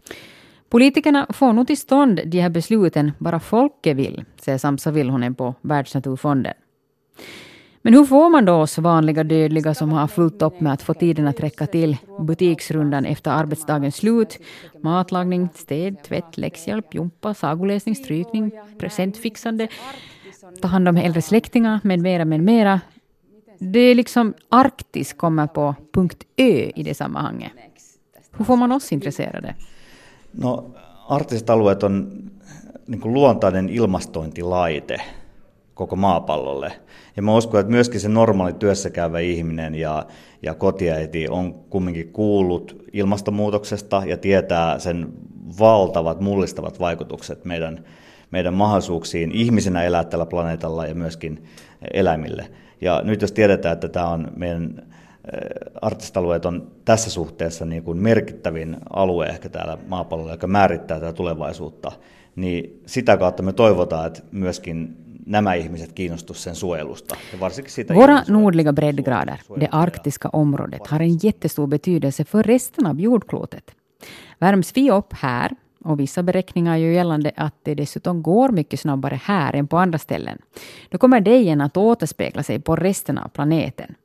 [0.69, 5.55] Politikerna får nog till stånd de här besluten bara folket vill, säger Samsa Vilhonen på
[5.61, 6.53] Världsnaturfonden.
[7.81, 10.93] Men hur får man då oss vanliga dödliga som har fullt upp med att få
[10.93, 14.39] tiden att räcka till butiksrundan efter arbetsdagens slut,
[14.81, 19.67] matlagning, städ, tvätt, läxhjälp, jumpa, sagoläsning, strykning, presentfixande,
[20.61, 22.81] ta hand om äldre släktingar med mera, med mera.
[23.59, 27.51] Det är liksom Arktis kommer på punkt Ö i det sammanhanget.
[28.31, 29.55] Hur får man oss intresserade?
[30.37, 30.71] No,
[31.09, 32.11] arktiset alueet on
[32.87, 35.01] niin kuin luontainen ilmastointilaite
[35.73, 36.71] koko maapallolle.
[37.15, 40.05] Ja mä uskon, että myöskin se normaali työssäkäyvä ihminen ja,
[40.41, 45.13] ja kotiäiti on kumminkin kuullut ilmastonmuutoksesta ja tietää sen
[45.59, 47.83] valtavat, mullistavat vaikutukset meidän,
[48.31, 51.43] meidän mahdollisuuksiin ihmisenä elää tällä planeetalla ja myöskin
[51.93, 52.51] eläimille.
[52.81, 54.83] Ja nyt jos tiedetään, että tämä on meidän
[55.81, 61.13] arktiset alueet on tässä suhteessa niin kuin merkittävin alue ehkä täällä maapallolla, joka määrittää tätä
[61.13, 61.91] tulevaisuutta,
[62.35, 67.15] niin sitä kautta me toivotaan, että myöskin nämä ihmiset kiinnostuisivat sen suojelusta.
[67.33, 72.85] Ja varsinkin siitä Våra nordliga breddgrader, det arktiska området, har en jättestor betydelse för resten
[72.85, 73.75] av jordklotet.
[74.41, 75.51] Värms vi upp här,
[75.85, 79.99] och vissa beräkningar gör gällande att det dessutom går mycket snabbare här än på andra
[79.99, 80.37] ställen,
[80.89, 83.95] då kommer det igen att återspegla sig på resten av planeten.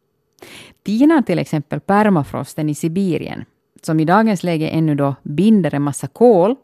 [0.83, 3.45] Tinar till exempel permafrosten i Sibirien,
[3.83, 6.57] som i dagens läge ännu då binder en massa kol,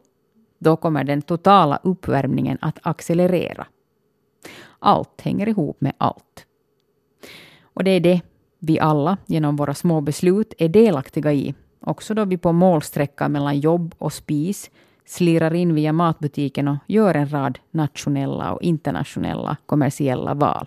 [0.58, 3.66] då kommer den totala uppvärmningen att accelerera.
[4.78, 6.46] Allt hänger ihop med allt.
[7.62, 8.20] Och det är det
[8.58, 13.60] vi alla genom våra små beslut är delaktiga i, också då vi på målsträckan mellan
[13.60, 14.70] jobb och spis
[15.04, 20.66] slirar in via matbutiken och gör en rad nationella och internationella kommersiella val.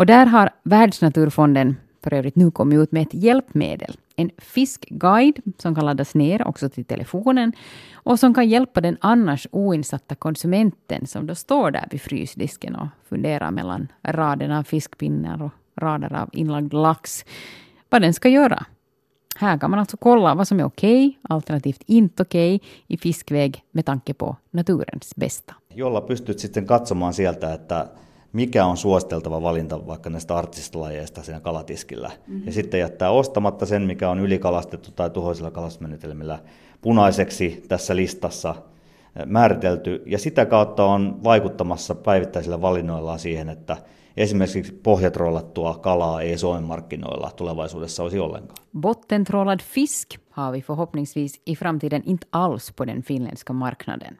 [0.00, 3.96] Och där har Världsnaturfonden för övrigt nu kommit ut med ett hjälpmedel.
[4.16, 7.52] En fiskguide som kan laddas ner också till telefonen
[7.92, 12.86] och som kan hjälpa den annars oinsatta konsumenten som då står där vid frysdisken och
[13.08, 17.24] funderar mellan raderna av fiskpinnar och rader av inlagd lax
[17.88, 18.64] vad den ska göra.
[19.36, 22.98] Här kan man alltså kolla vad som är okej, okay, alternativt inte okej, okay, i
[22.98, 25.54] fiskväg med tanke på naturens bästa.
[25.74, 27.88] Jolla pystyt sitten katsomaan sieltä, että
[28.32, 32.08] mikä on suositeltava valinta vaikka näistä arktisista lajeista siinä kalatiskillä.
[32.08, 32.46] Mm-hmm.
[32.46, 36.38] Ja sitten jättää ostamatta sen, mikä on ylikalastettu tai tuhoisilla kalastusmenetelmillä
[36.80, 38.54] punaiseksi tässä listassa
[39.16, 40.02] eh, määritelty.
[40.06, 43.76] Ja sitä kautta on vaikuttamassa päivittäisillä valinnoillaan siihen, että
[44.16, 48.66] esimerkiksi pohjatrollattua kalaa ei Suomen markkinoilla tulevaisuudessa olisi ollenkaan.
[48.80, 54.18] Bottentrålad fisk har vi förhoppningsvis i framtiden inte alls på den finländska marknaden.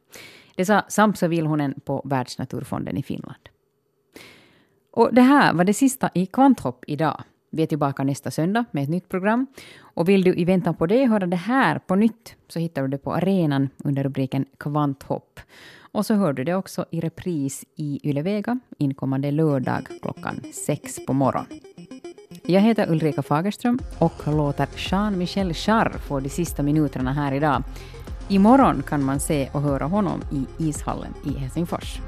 [0.58, 3.49] Det sa Samsa Vilhunen på Världsnaturfonden i Finland.
[5.00, 7.22] Och det här var det sista i Kvanthopp idag.
[7.50, 9.46] Vi är tillbaka nästa söndag med ett nytt program.
[9.80, 12.88] Och vill du i väntan på det höra det här på nytt så hittar du
[12.88, 15.40] det på arenan under rubriken Kvanthopp.
[15.92, 21.12] Och så hör du det också i repris i Ylevega inkommande lördag klockan sex på
[21.12, 21.60] morgonen.
[22.46, 27.62] Jag heter Ulrika Fagerström och låter Jean-Michel Jarre få de sista minuterna här idag.
[28.28, 32.00] Imorgon kan man se och höra honom i ishallen i Helsingfors.